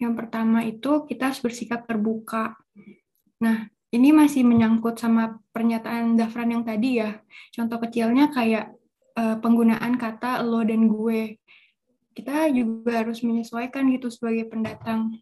yang 0.02 0.18
pertama 0.18 0.66
itu 0.66 1.06
kita 1.06 1.30
harus 1.30 1.40
bersikap 1.40 1.86
terbuka. 1.86 2.58
Nah, 3.46 3.70
ini 3.94 4.10
masih 4.10 4.42
menyangkut 4.42 4.98
sama 4.98 5.38
pernyataan 5.54 6.18
Dafran 6.18 6.50
yang 6.50 6.66
tadi 6.66 6.98
ya. 6.98 7.22
Contoh 7.54 7.78
kecilnya 7.78 8.34
kayak 8.34 8.81
uh, 9.16 9.38
penggunaan 9.40 9.98
kata 10.00 10.44
lo 10.44 10.64
dan 10.64 10.88
gue. 10.88 11.38
Kita 12.12 12.52
juga 12.52 13.04
harus 13.04 13.24
menyesuaikan 13.24 13.88
gitu 13.96 14.12
sebagai 14.12 14.52
pendatang 14.52 15.16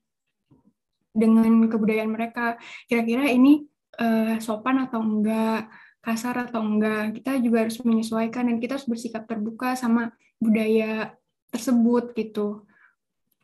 dengan 1.13 1.69
kebudayaan 1.69 2.09
mereka. 2.09 2.57
Kira-kira 2.89 3.29
ini 3.29 3.65
uh, 4.01 4.41
sopan 4.41 4.89
atau 4.89 5.01
enggak, 5.01 5.69
kasar 6.01 6.49
atau 6.49 6.65
enggak. 6.65 7.21
Kita 7.21 7.37
juga 7.41 7.67
harus 7.67 7.77
menyesuaikan 7.81 8.49
dan 8.49 8.57
kita 8.57 8.77
harus 8.77 8.89
bersikap 8.89 9.29
terbuka 9.29 9.77
sama 9.77 10.13
budaya 10.41 11.13
tersebut 11.53 12.13
gitu. 12.17 12.65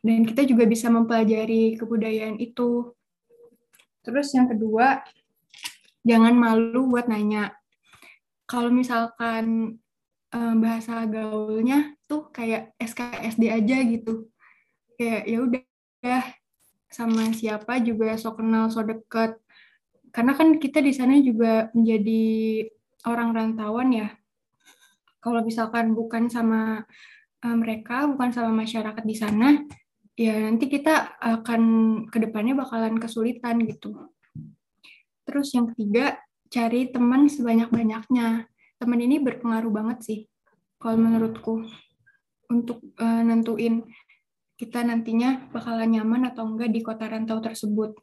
Dan 0.02 0.22
kita 0.22 0.46
juga 0.46 0.64
bisa 0.66 0.86
mempelajari 0.86 1.74
kebudayaan 1.78 2.38
itu. 2.38 2.94
Terus 4.06 4.30
yang 4.38 4.46
kedua, 4.46 5.02
jangan 6.06 6.34
malu 6.34 6.86
buat 6.86 7.10
nanya. 7.10 7.50
Kalau 8.46 8.70
misalkan 8.70 9.74
um, 10.36 10.60
bahasa 10.60 11.08
gaulnya 11.08 11.96
tuh 12.04 12.28
kayak 12.28 12.76
SKSD 12.76 13.48
aja 13.48 13.76
gitu. 13.88 14.28
Kayak 15.00 15.22
ya 15.24 15.38
udah 15.40 16.22
sama 16.92 17.32
siapa 17.32 17.80
juga 17.80 18.12
so 18.20 18.36
kenal 18.36 18.68
so 18.68 18.84
deket. 18.84 19.40
Karena 20.12 20.36
kan 20.36 20.56
kita 20.60 20.80
di 20.84 20.92
sana 20.92 21.16
juga 21.20 21.72
menjadi 21.72 22.24
orang 23.08 23.32
rantauan 23.32 23.92
ya. 23.92 24.08
Kalau 25.20 25.42
misalkan 25.42 25.96
bukan 25.96 26.28
sama 26.30 26.84
uh, 27.42 27.56
mereka, 27.56 28.06
bukan 28.06 28.30
sama 28.30 28.52
masyarakat 28.54 29.04
di 29.04 29.16
sana, 29.16 29.60
ya 30.16 30.32
nanti 30.38 30.70
kita 30.70 31.18
akan 31.18 31.62
ke 32.08 32.22
depannya 32.22 32.56
bakalan 32.56 32.96
kesulitan 32.96 33.60
gitu. 33.66 34.14
Terus 35.26 35.50
yang 35.52 35.74
ketiga, 35.74 36.22
cari 36.48 36.88
teman 36.94 37.26
sebanyak-banyaknya. 37.26 38.46
Teman 38.76 39.00
ini 39.00 39.16
berpengaruh 39.18 39.72
banget 39.72 39.98
sih, 40.04 40.20
kalau 40.76 41.00
menurutku, 41.00 41.64
untuk 42.52 42.78
uh, 43.00 43.22
nentuin 43.24 43.82
kita 44.56 44.84
nantinya 44.84 45.48
bakalan 45.52 45.96
nyaman 45.96 46.32
atau 46.32 46.48
enggak 46.48 46.72
di 46.72 46.80
kota 46.80 47.08
rantau 47.08 47.40
tersebut. 47.40 47.96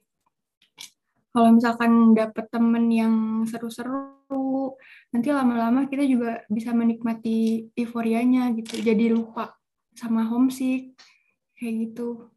Kalau 1.33 1.49
misalkan 1.49 2.13
dapet 2.13 2.45
temen 2.53 2.85
yang 2.93 3.41
seru-seru, 3.49 4.77
nanti 5.09 5.33
lama-lama 5.33 5.89
kita 5.89 6.05
juga 6.05 6.45
bisa 6.45 6.73
menikmati 6.77 7.69
euforianya 7.73 8.53
gitu, 8.53 8.81
jadi 8.85 9.09
lupa 9.09 9.57
sama 9.97 10.29
homesick, 10.29 10.93
kayak 11.57 11.89
gitu. 11.89 12.29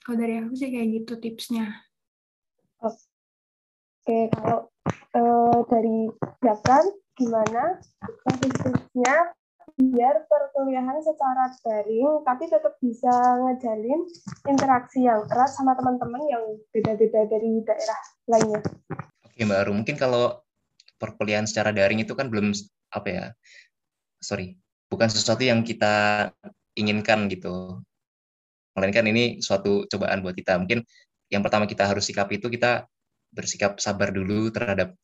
Kalau 0.00 0.16
dari 0.16 0.40
aku 0.40 0.56
sih 0.56 0.72
kayak 0.72 0.88
gitu 0.96 1.12
tipsnya. 1.20 1.76
Oke, 2.80 4.32
kalau 4.32 4.72
uh, 5.12 5.58
dari 5.68 6.08
Dakan, 6.40 6.84
gimana 7.22 7.78
tipsnya 8.42 9.30
biar 9.72 10.28
perkuliahan 10.28 11.00
secara 11.00 11.48
daring, 11.64 12.26
tapi 12.28 12.44
tetap 12.50 12.76
bisa 12.82 13.10
ngejalin 13.40 14.04
interaksi 14.50 15.06
yang 15.08 15.24
erat 15.32 15.48
sama 15.48 15.72
teman-teman 15.78 16.22
yang 16.28 16.44
beda-beda 16.74 17.24
dari 17.24 17.64
daerah 17.64 18.00
lainnya. 18.28 18.60
Oke 19.24 19.48
Mbak 19.48 19.58
Aru, 19.64 19.72
mungkin 19.72 19.96
kalau 19.96 20.44
perkuliahan 21.02 21.50
secara 21.50 21.74
daring 21.74 21.98
itu 22.04 22.14
kan 22.14 22.30
belum 22.30 22.54
apa 22.94 23.08
ya 23.10 23.24
sorry 24.22 24.54
bukan 24.86 25.10
sesuatu 25.10 25.42
yang 25.42 25.66
kita 25.66 26.28
inginkan 26.78 27.26
gitu 27.26 27.82
melainkan 28.78 29.04
ini 29.10 29.42
suatu 29.42 29.88
cobaan 29.90 30.22
buat 30.22 30.38
kita 30.38 30.62
mungkin 30.62 30.86
yang 31.26 31.42
pertama 31.42 31.66
kita 31.66 31.90
harus 31.90 32.06
sikap 32.06 32.30
itu 32.30 32.46
kita 32.46 32.86
bersikap 33.34 33.82
sabar 33.82 34.14
dulu 34.14 34.52
terhadap 34.54 34.94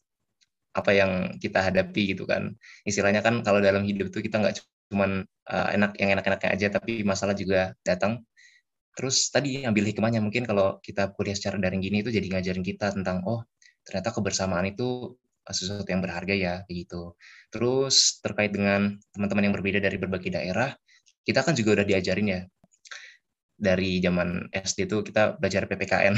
apa 0.78 0.90
yang 0.94 1.10
kita 1.42 1.60
hadapi 1.60 2.14
gitu 2.14 2.24
kan 2.24 2.54
istilahnya 2.86 3.20
kan 3.20 3.42
kalau 3.42 3.58
dalam 3.58 3.82
hidup 3.82 4.14
itu 4.14 4.22
kita 4.24 4.38
nggak 4.38 4.54
cuma 4.88 5.26
uh, 5.50 5.68
enak 5.74 5.98
yang 6.00 6.16
enak-enaknya 6.16 6.50
aja 6.54 6.66
tapi 6.80 7.02
masalah 7.02 7.34
juga 7.34 7.74
datang 7.82 8.22
terus 8.96 9.30
tadi 9.30 9.62
ambil 9.62 9.84
hikmahnya 9.86 10.18
mungkin 10.22 10.46
kalau 10.46 10.82
kita 10.82 11.14
kuliah 11.14 11.36
secara 11.36 11.58
daring 11.58 11.82
gini 11.82 12.02
itu 12.02 12.10
jadi 12.10 12.26
ngajarin 12.38 12.64
kita 12.66 12.94
tentang 12.94 13.22
oh 13.26 13.46
ternyata 13.86 14.10
kebersamaan 14.10 14.66
itu 14.70 15.14
sesuatu 15.52 15.88
yang 15.88 16.04
berharga 16.04 16.34
ya 16.36 16.54
gitu. 16.68 17.16
Terus 17.48 18.20
terkait 18.20 18.52
dengan 18.52 18.96
teman-teman 19.12 19.48
yang 19.48 19.54
berbeda 19.56 19.80
dari 19.80 19.96
berbagai 19.96 20.32
daerah, 20.32 20.76
kita 21.24 21.44
kan 21.44 21.56
juga 21.56 21.80
udah 21.80 21.86
diajarin 21.88 22.28
ya 22.28 22.40
dari 23.58 23.98
zaman 23.98 24.48
SD 24.54 24.86
itu 24.86 25.02
kita 25.02 25.40
belajar 25.40 25.66
PPKN 25.66 26.14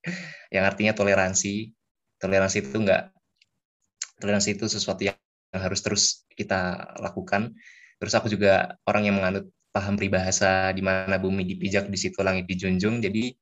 yang 0.54 0.64
artinya 0.64 0.94
toleransi. 0.94 1.74
Toleransi 2.18 2.56
itu 2.66 2.78
enggak 2.82 3.14
toleransi 4.18 4.58
itu 4.58 4.66
sesuatu 4.66 5.06
yang 5.06 5.16
harus 5.54 5.80
terus 5.80 6.28
kita 6.34 6.94
lakukan. 7.00 7.54
Terus 7.98 8.14
aku 8.14 8.30
juga 8.30 8.78
orang 8.86 9.10
yang 9.10 9.16
menganut 9.18 9.50
paham 9.74 9.98
peribahasa 9.98 10.70
di 10.74 10.82
mana 10.82 11.18
bumi 11.18 11.46
dipijak 11.46 11.90
di 11.90 11.98
situ 11.98 12.20
langit 12.22 12.46
dijunjung. 12.46 13.02
Jadi 13.02 13.34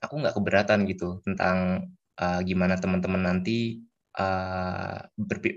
aku 0.00 0.14
nggak 0.20 0.34
keberatan 0.36 0.88
gitu 0.88 1.20
tentang 1.24 1.88
uh, 2.16 2.40
gimana 2.44 2.80
teman-teman 2.80 3.20
nanti 3.20 3.80
uh, 4.16 4.98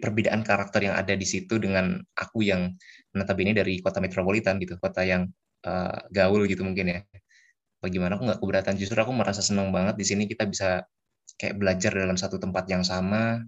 perbedaan 0.04 0.43
karakter 0.43 0.91
yang 0.91 0.95
ada 0.99 1.15
di 1.15 1.23
situ 1.23 1.58
dengan 1.58 1.99
aku 2.15 2.43
yang 2.43 2.76
notabene 3.15 3.56
dari 3.56 3.80
kota 3.80 4.04
metropolitan 4.04 4.60
gitu, 4.60 4.76
kota 4.78 5.04
yang 5.08 5.32
uh, 5.63 5.97
gaul 6.12 6.43
gitu 6.45 6.62
mungkin 6.67 6.91
ya. 6.91 6.99
Bagaimana 7.84 8.15
aku 8.15 8.23
nggak 8.32 8.39
keberatan, 8.39 8.73
justru 8.80 8.95
aku 8.95 9.12
merasa 9.12 9.43
senang 9.43 9.76
banget 9.76 9.99
di 9.99 10.06
sini 10.08 10.23
kita 10.23 10.47
bisa 10.47 10.88
kayak 11.36 11.60
belajar 11.60 11.91
dalam 11.91 12.15
satu 12.15 12.39
tempat 12.39 12.63
yang 12.71 12.84
sama, 12.86 13.43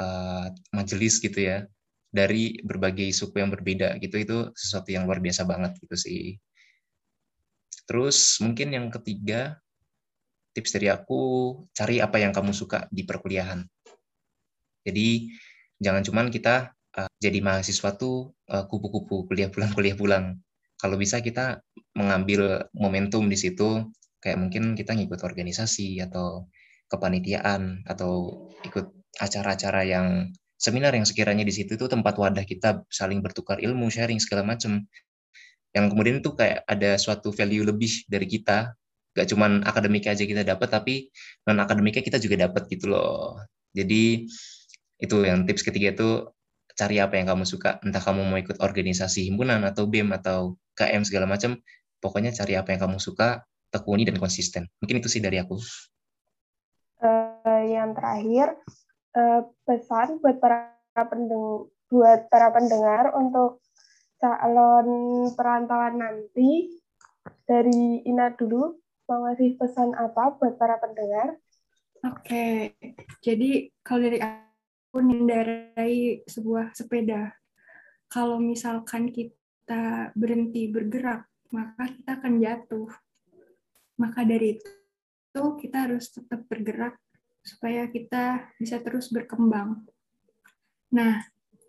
uh, 0.00 0.52
majelis 0.72 1.18
gitu 1.20 1.40
ya, 1.40 1.66
dari 2.12 2.60
berbagai 2.64 3.12
suku 3.12 3.40
yang 3.42 3.50
berbeda 3.52 3.96
gitu, 4.00 4.16
itu 4.20 4.36
sesuatu 4.56 4.92
yang 4.92 5.04
luar 5.08 5.20
biasa 5.20 5.44
banget 5.44 5.76
gitu 5.82 5.96
sih. 5.96 6.36
Terus 7.86 8.40
mungkin 8.42 8.74
yang 8.74 8.86
ketiga, 8.90 9.60
tips 10.56 10.74
dari 10.74 10.88
aku, 10.90 11.20
cari 11.76 12.00
apa 12.00 12.18
yang 12.18 12.32
kamu 12.32 12.50
suka 12.56 12.88
di 12.90 13.04
perkuliahan 13.06 13.62
jadi 14.86 15.26
jangan 15.82 16.02
cuman 16.06 16.26
kita 16.30 16.70
uh, 16.94 17.10
jadi 17.18 17.42
mahasiswa 17.42 17.98
tuh 17.98 18.30
uh, 18.46 18.64
kupu-kupu 18.70 19.26
kuliah 19.26 19.50
pulang 19.50 19.74
kuliah 19.74 19.98
pulang. 19.98 20.38
Kalau 20.78 20.94
bisa 20.94 21.18
kita 21.18 21.58
mengambil 21.98 22.70
momentum 22.70 23.26
di 23.26 23.34
situ 23.34 23.90
kayak 24.22 24.38
mungkin 24.38 24.78
kita 24.78 24.94
ngikut 24.94 25.26
organisasi 25.26 25.98
atau 26.06 26.46
kepanitiaan 26.86 27.82
atau 27.82 28.46
ikut 28.62 29.05
acara-acara 29.16 29.82
yang 29.86 30.30
seminar 30.56 30.92
yang 30.96 31.04
sekiranya 31.04 31.44
di 31.44 31.52
situ 31.52 31.76
tuh 31.76 31.88
tempat 31.88 32.16
wadah 32.16 32.44
kita 32.44 32.84
saling 32.88 33.20
bertukar 33.20 33.60
ilmu, 33.60 33.88
sharing 33.92 34.20
segala 34.20 34.44
macam. 34.44 34.84
Yang 35.76 35.86
kemudian 35.92 36.16
tuh 36.24 36.32
kayak 36.36 36.64
ada 36.64 36.96
suatu 36.96 37.32
value 37.32 37.64
lebih 37.68 38.08
dari 38.08 38.24
kita, 38.24 38.72
gak 39.12 39.26
cuman 39.28 39.64
akademik 39.68 40.08
aja 40.08 40.24
kita 40.24 40.40
dapat, 40.44 40.68
tapi 40.72 41.12
non 41.44 41.60
akademiknya 41.60 42.00
kita 42.00 42.16
juga 42.16 42.48
dapat 42.48 42.68
gitu 42.72 42.92
loh. 42.92 43.36
Jadi 43.76 44.24
itu 44.96 45.16
yang 45.20 45.44
tips 45.44 45.60
ketiga 45.60 45.92
itu 45.92 46.32
cari 46.72 46.96
apa 47.00 47.20
yang 47.20 47.28
kamu 47.28 47.44
suka. 47.44 47.76
Entah 47.84 48.00
kamu 48.00 48.24
mau 48.24 48.40
ikut 48.40 48.56
organisasi 48.60 49.28
himpunan 49.28 49.60
atau 49.68 49.84
BEM 49.84 50.12
atau 50.16 50.56
KM 50.76 51.04
segala 51.04 51.28
macam 51.28 51.56
pokoknya 52.00 52.32
cari 52.36 52.56
apa 52.56 52.76
yang 52.76 52.80
kamu 52.88 53.00
suka 53.00 53.44
tekuni 53.72 54.04
dan 54.04 54.20
konsisten. 54.20 54.68
Mungkin 54.80 55.00
itu 55.00 55.08
sih 55.08 55.20
dari 55.24 55.40
aku. 55.40 55.56
Uh, 56.96 57.64
yang 57.68 57.92
terakhir 57.92 58.56
uh, 59.16 59.40
pesan 59.64 60.20
buat 60.20 60.36
para 60.38 60.76
pendengar 60.94 61.72
buat 61.86 62.26
para 62.26 62.50
pendengar 62.50 63.14
untuk 63.14 63.62
calon 64.18 65.30
perantauan 65.38 66.02
nanti 66.02 66.74
dari 67.46 68.02
Ina 68.02 68.34
dulu 68.34 68.74
mau 69.06 69.22
ngasih 69.26 69.54
pesan 69.54 69.94
apa 69.94 70.34
buat 70.34 70.58
para 70.58 70.82
pendengar? 70.82 71.38
Oke, 72.02 72.74
jadi 73.22 73.70
kalau 73.86 74.10
dari 74.10 74.18
aku 74.18 74.98
mengendarai 74.98 76.26
sebuah 76.26 76.74
sepeda, 76.74 77.34
kalau 78.10 78.42
misalkan 78.42 79.10
kita 79.14 80.10
berhenti 80.18 80.70
bergerak, 80.70 81.26
maka 81.54 81.86
kita 81.90 82.18
akan 82.18 82.34
jatuh. 82.42 82.90
Maka 83.96 84.26
dari 84.26 84.58
itu 84.58 85.42
kita 85.62 85.88
harus 85.88 86.10
tetap 86.12 86.44
bergerak 86.50 86.98
supaya 87.46 87.86
kita 87.86 88.50
bisa 88.58 88.82
terus 88.82 89.14
berkembang. 89.14 89.86
Nah, 90.90 91.22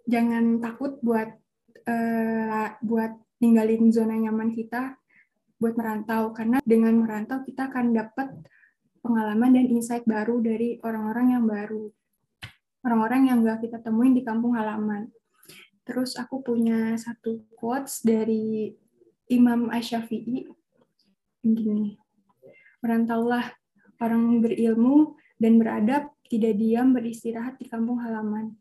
jangan 0.09 0.57
takut 0.57 0.97
buat 1.05 1.29
uh, 1.85 2.67
buat 2.81 3.13
ninggalin 3.37 3.93
zona 3.93 4.17
nyaman 4.17 4.57
kita 4.57 4.97
buat 5.61 5.77
merantau. 5.77 6.33
Karena 6.33 6.57
dengan 6.65 6.97
merantau 6.97 7.45
kita 7.45 7.69
akan 7.69 7.93
dapat 7.93 8.33
pengalaman 9.05 9.53
dan 9.53 9.65
insight 9.69 10.03
baru 10.09 10.41
dari 10.41 10.81
orang-orang 10.81 11.37
yang 11.37 11.45
baru. 11.45 11.93
Orang-orang 12.81 13.29
yang 13.29 13.45
gak 13.45 13.61
kita 13.61 13.77
temuin 13.85 14.17
di 14.17 14.25
kampung 14.25 14.57
halaman. 14.57 15.13
Terus 15.85 16.17
aku 16.17 16.41
punya 16.41 16.97
satu 16.97 17.45
quotes 17.53 18.01
dari 18.01 18.73
Imam 19.29 19.69
Asyafi'i 19.69 20.47
gini 21.43 21.95
merantaulah 22.83 23.43
orang 23.99 24.39
berilmu 24.43 25.17
dan 25.37 25.61
beradab 25.61 26.13
tidak 26.27 26.57
diam 26.57 26.91
beristirahat 26.91 27.55
di 27.61 27.69
kampung 27.69 28.01
halaman 28.01 28.57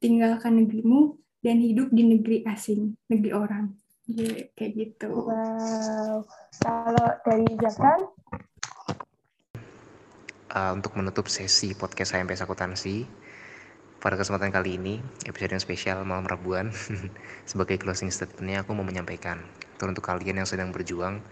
tinggalkan 0.00 0.60
negerimu 0.64 1.16
dan 1.44 1.60
hidup 1.60 1.92
di 1.92 2.02
negeri 2.04 2.44
asing 2.48 2.96
negeri 3.08 3.32
orang 3.32 3.72
Yeah, 4.04 4.52
kayak 4.52 4.72
gitu. 4.76 5.08
Wow. 5.08 6.28
Kalau 6.60 7.08
dari 7.24 7.48
Jafran? 7.56 8.04
Uh, 10.52 10.70
untuk 10.76 10.92
menutup 11.00 11.26
sesi 11.32 11.72
podcast 11.72 12.12
HMP 12.12 12.36
Sakutansi, 12.36 13.08
pada 14.04 14.20
kesempatan 14.20 14.52
kali 14.52 14.76
ini, 14.76 15.00
episode 15.24 15.56
yang 15.56 15.64
spesial 15.64 15.98
malam 16.04 16.28
Rabuan, 16.28 16.68
sebagai 17.50 17.80
closing 17.80 18.12
statementnya 18.12 18.60
aku 18.60 18.76
mau 18.76 18.84
menyampaikan, 18.84 19.40
untuk 19.80 20.04
kalian 20.04 20.44
yang 20.44 20.48
sedang 20.48 20.68
berjuang, 20.68 21.24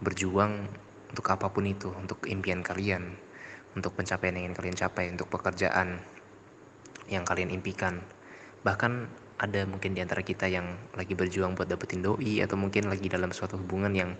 berjuang 0.00 0.64
untuk 1.12 1.26
apa 1.28 1.52
pun 1.52 1.68
itu, 1.68 1.92
untuk 1.92 2.24
impian 2.26 2.64
kalian, 2.64 3.12
untuk 3.74 3.94
pencapaian 3.98 4.34
yang 4.34 4.50
ingin 4.50 4.56
kalian 4.56 4.76
capai, 4.78 5.10
untuk 5.10 5.30
pekerjaan 5.30 5.98
yang 7.10 7.26
kalian 7.26 7.52
impikan, 7.52 8.00
bahkan 8.62 9.10
ada 9.36 9.66
mungkin 9.66 9.92
di 9.92 10.00
antara 10.00 10.22
kita 10.22 10.46
yang 10.46 10.78
lagi 10.94 11.12
berjuang 11.12 11.58
buat 11.58 11.66
dapetin 11.66 12.06
doi 12.06 12.40
atau 12.40 12.54
mungkin 12.54 12.86
lagi 12.86 13.10
dalam 13.10 13.34
suatu 13.34 13.58
hubungan 13.58 13.90
yang 13.90 14.10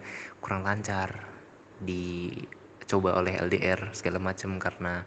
kurang 0.43 0.67
lancar 0.67 1.31
dicoba 1.79 3.15
oleh 3.15 3.39
LDR 3.39 3.95
segala 3.95 4.19
macam 4.19 4.59
karena 4.59 5.07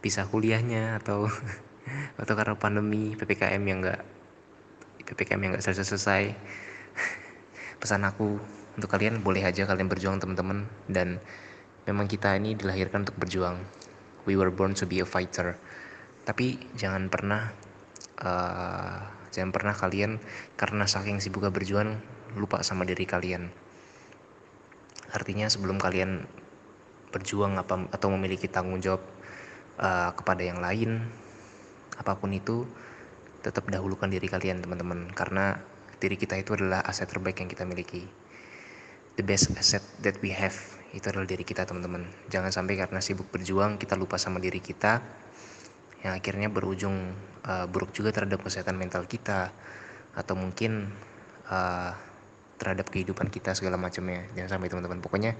pisah 0.00 0.24
kuliahnya 0.24 0.98
atau 1.04 1.28
atau 2.20 2.32
karena 2.32 2.56
pandemi 2.56 3.12
ppkm 3.12 3.62
yang 3.68 3.78
enggak 3.84 4.00
ppkm 5.04 5.38
yang 5.38 5.50
enggak 5.54 5.64
selesai 5.68 5.84
selesai 5.94 6.22
pesan 7.80 8.08
aku 8.08 8.40
untuk 8.76 8.92
kalian 8.92 9.24
boleh 9.24 9.40
aja 9.40 9.64
kalian 9.64 9.88
berjuang 9.88 10.20
teman-teman. 10.20 10.68
Dan 10.86 11.18
memang 11.86 12.10
kita 12.10 12.34
ini 12.36 12.58
dilahirkan 12.58 13.06
untuk 13.06 13.16
berjuang 13.16 13.62
we 14.26 14.34
were 14.34 14.50
born 14.50 14.74
to 14.74 14.84
be 14.84 15.00
a 15.00 15.06
fighter 15.06 15.56
tapi 16.26 16.58
jangan 16.74 17.06
pernah 17.06 17.54
uh, 18.20 19.16
Jangan 19.36 19.52
pernah 19.52 19.76
kalian 19.76 20.16
karena 20.56 20.88
saking 20.88 21.20
sibuknya 21.20 21.52
berjuang 21.52 22.00
lupa 22.40 22.64
sama 22.64 22.88
diri 22.88 23.04
kalian. 23.04 23.52
Artinya 25.12 25.44
sebelum 25.52 25.76
kalian 25.76 26.24
berjuang 27.12 27.60
apa 27.60 27.84
atau 27.92 28.08
memiliki 28.16 28.48
tanggung 28.48 28.80
jawab 28.80 29.04
uh, 29.76 30.16
kepada 30.16 30.40
yang 30.40 30.64
lain, 30.64 31.04
apa 32.00 32.16
pun 32.16 32.32
itu, 32.32 32.64
tetap 33.44 33.68
dahulukan 33.68 34.08
diri 34.08 34.24
kalian 34.24 34.64
teman-teman 34.64 35.12
karena 35.12 35.60
diri 36.00 36.16
kita 36.16 36.40
itu 36.40 36.56
adalah 36.56 36.80
aset 36.88 37.04
terbaik 37.04 37.36
yang 37.36 37.52
kita 37.52 37.68
miliki. 37.68 38.08
The 39.20 39.24
best 39.24 39.52
asset 39.52 39.84
that 40.00 40.16
we 40.24 40.32
have 40.32 40.56
itu 40.94 41.06
adalah 41.10 41.26
diri 41.26 41.42
kita 41.42 41.66
teman-teman. 41.66 42.06
Jangan 42.30 42.54
sampai 42.54 42.78
karena 42.78 43.02
sibuk 43.02 43.26
berjuang 43.32 43.80
kita 43.80 43.98
lupa 43.98 44.20
sama 44.20 44.38
diri 44.38 44.62
kita 44.62 45.02
yang 46.06 46.14
akhirnya 46.14 46.46
berujung 46.46 47.16
uh, 47.48 47.66
buruk 47.66 47.90
juga 47.90 48.14
terhadap 48.14 48.44
kesehatan 48.46 48.78
mental 48.78 49.08
kita 49.08 49.50
atau 50.14 50.34
mungkin 50.38 50.92
uh, 51.50 51.90
terhadap 52.56 52.88
kehidupan 52.88 53.28
kita 53.28 53.52
segala 53.52 53.76
macamnya. 53.76 54.24
Jangan 54.38 54.58
sampai 54.58 54.68
teman-teman. 54.70 55.00
Pokoknya 55.02 55.36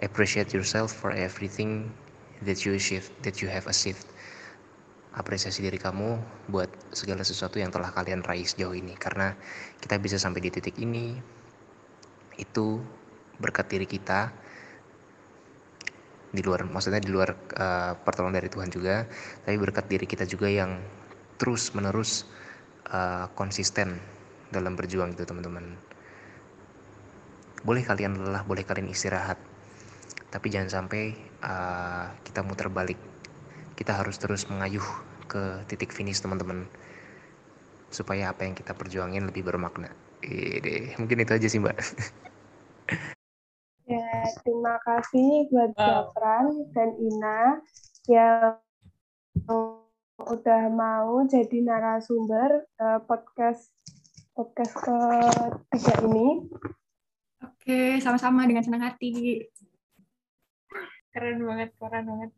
appreciate 0.00 0.54
yourself 0.54 0.94
for 0.94 1.12
everything 1.12 1.90
that 2.46 2.64
you 2.64 2.76
achieve 2.76 3.10
that 3.26 3.40
you 3.40 3.48
have 3.48 3.66
achieved. 3.68 4.04
Apresiasi 5.14 5.62
diri 5.62 5.78
kamu 5.78 6.18
buat 6.50 6.66
segala 6.90 7.22
sesuatu 7.22 7.62
yang 7.62 7.70
telah 7.70 7.94
kalian 7.94 8.26
raih 8.26 8.42
sejauh 8.42 8.74
ini. 8.74 8.98
Karena 8.98 9.34
kita 9.78 9.98
bisa 10.02 10.18
sampai 10.18 10.42
di 10.42 10.50
titik 10.50 10.74
ini 10.82 11.14
itu 12.34 12.82
berkat 13.38 13.70
diri 13.70 13.86
kita 13.86 14.43
di 16.34 16.42
luar 16.42 16.66
maksudnya 16.66 16.98
di 16.98 17.14
luar 17.14 17.30
uh, 17.54 17.94
pertolongan 18.02 18.42
dari 18.42 18.50
Tuhan 18.50 18.68
juga 18.74 19.06
tapi 19.46 19.54
berkat 19.54 19.86
diri 19.86 20.02
kita 20.02 20.26
juga 20.26 20.50
yang 20.50 20.82
terus 21.38 21.70
menerus 21.78 22.26
uh, 22.90 23.30
konsisten 23.38 24.02
dalam 24.50 24.74
berjuang 24.74 25.14
itu 25.14 25.22
teman-teman. 25.22 25.78
Boleh 27.62 27.86
kalian 27.86 28.18
lelah 28.18 28.42
boleh 28.42 28.66
kalian 28.66 28.90
istirahat 28.90 29.38
tapi 30.34 30.50
jangan 30.50 30.82
sampai 30.82 31.14
uh, 31.46 32.10
kita 32.26 32.42
muter 32.42 32.66
balik. 32.66 32.98
Kita 33.78 33.94
harus 33.94 34.18
terus 34.18 34.50
mengayuh 34.50 34.84
ke 35.30 35.62
titik 35.70 35.94
finish 35.94 36.18
teman-teman 36.18 36.66
supaya 37.94 38.34
apa 38.34 38.42
yang 38.42 38.58
kita 38.58 38.74
perjuangin 38.74 39.30
lebih 39.30 39.46
bermakna. 39.46 39.94
Ide. 40.24 40.96
mungkin 40.96 41.20
itu 41.20 41.36
aja 41.36 41.48
sih 41.52 41.60
mbak 41.60 41.76
terima 44.44 44.80
kasih 44.80 45.48
buat 45.52 45.70
Jafran 45.76 46.46
dan 46.72 46.90
Ina 46.96 47.40
yang 48.08 48.56
udah 50.20 50.62
mau 50.72 51.20
jadi 51.28 51.58
narasumber 51.60 52.64
uh, 52.80 53.02
podcast 53.04 53.68
podcast 54.32 54.72
ketiga 55.68 55.94
ini. 56.08 56.28
Oke, 57.44 58.00
sama-sama 58.00 58.48
dengan 58.48 58.64
senang 58.64 58.84
hati. 58.88 59.44
Keren 61.12 61.44
banget, 61.44 61.70
keren 61.76 62.04
banget. 62.08 62.30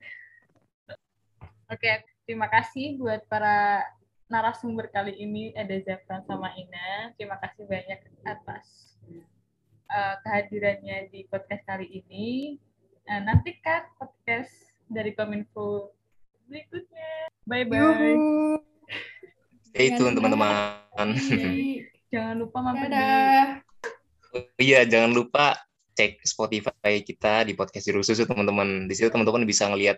Oke, 1.66 1.90
terima 2.26 2.46
kasih 2.50 2.98
buat 2.98 3.22
para 3.30 3.86
narasumber 4.26 4.90
kali 4.90 5.14
ini 5.14 5.54
ada 5.54 5.74
Zafran 5.82 6.26
sama 6.26 6.50
Ina. 6.58 7.14
Terima 7.14 7.38
kasih 7.38 7.64
banyak 7.66 8.00
atas 8.26 8.96
uh, 9.90 10.14
kehadirannya 10.22 11.10
di 11.10 11.26
podcast 11.30 11.62
kali 11.66 11.86
ini. 11.90 12.58
Nah, 13.06 13.22
nantikan 13.22 13.86
podcast 13.98 14.50
dari 14.90 15.14
Kominfo 15.14 15.94
berikutnya. 16.50 17.30
Bye-bye. 17.46 18.18
Stay 19.70 19.94
tune, 19.94 20.14
teman-teman. 20.18 21.14
Jangan 22.12 22.36
lupa 22.38 22.58
mampir 22.62 22.90
di... 22.90 23.02
Oh, 24.34 24.44
iya, 24.60 24.84
jangan 24.84 25.16
lupa 25.16 25.56
cek 25.96 26.20
Spotify 26.28 27.00
kita 27.00 27.48
di 27.48 27.56
podcast 27.56 27.88
Jurususu, 27.88 28.28
teman-teman. 28.28 28.84
Di 28.84 28.94
situ 28.94 29.08
teman-teman 29.08 29.48
bisa 29.48 29.64
ngelihat 29.70 29.96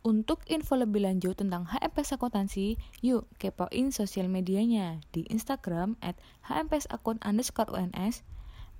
Untuk 0.00 0.40
info 0.48 0.80
lebih 0.80 1.04
lanjut 1.04 1.36
tentang 1.36 1.68
HMPS 1.68 2.16
Akuntansi, 2.16 2.80
yuk 3.04 3.28
kepoin 3.36 3.92
sosial 3.92 4.32
medianya 4.32 5.04
di 5.12 5.28
Instagram 5.28 6.00
at 6.00 6.16
HMPS 6.48 6.88
Akun 6.88 7.20
underscore 7.20 7.68
UNS, 7.68 8.24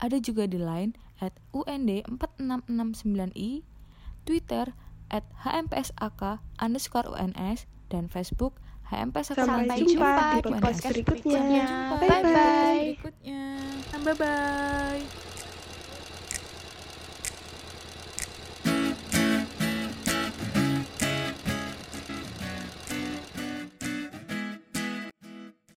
ada 0.01 0.17
juga 0.17 0.49
di 0.49 0.57
Line 0.57 0.97
at 1.21 1.37
UND 1.53 2.09
4669i, 2.09 3.61
Twitter 4.25 4.73
at 5.13 5.29
HMPSAK 5.45 6.41
underscore 6.57 7.13
UNS, 7.13 7.69
dan 7.93 8.09
Facebook 8.09 8.57
HMPS 8.89 9.37
Akuntansi. 9.37 9.69
Sampai 9.69 9.85
jumpa 9.85 10.41
di 10.41 10.53
podcast 10.57 10.97
berikutnya. 11.05 11.67
Bye-bye. 12.01 12.97
Berikutnya. 12.97 13.43
Bye-bye. 14.01 15.30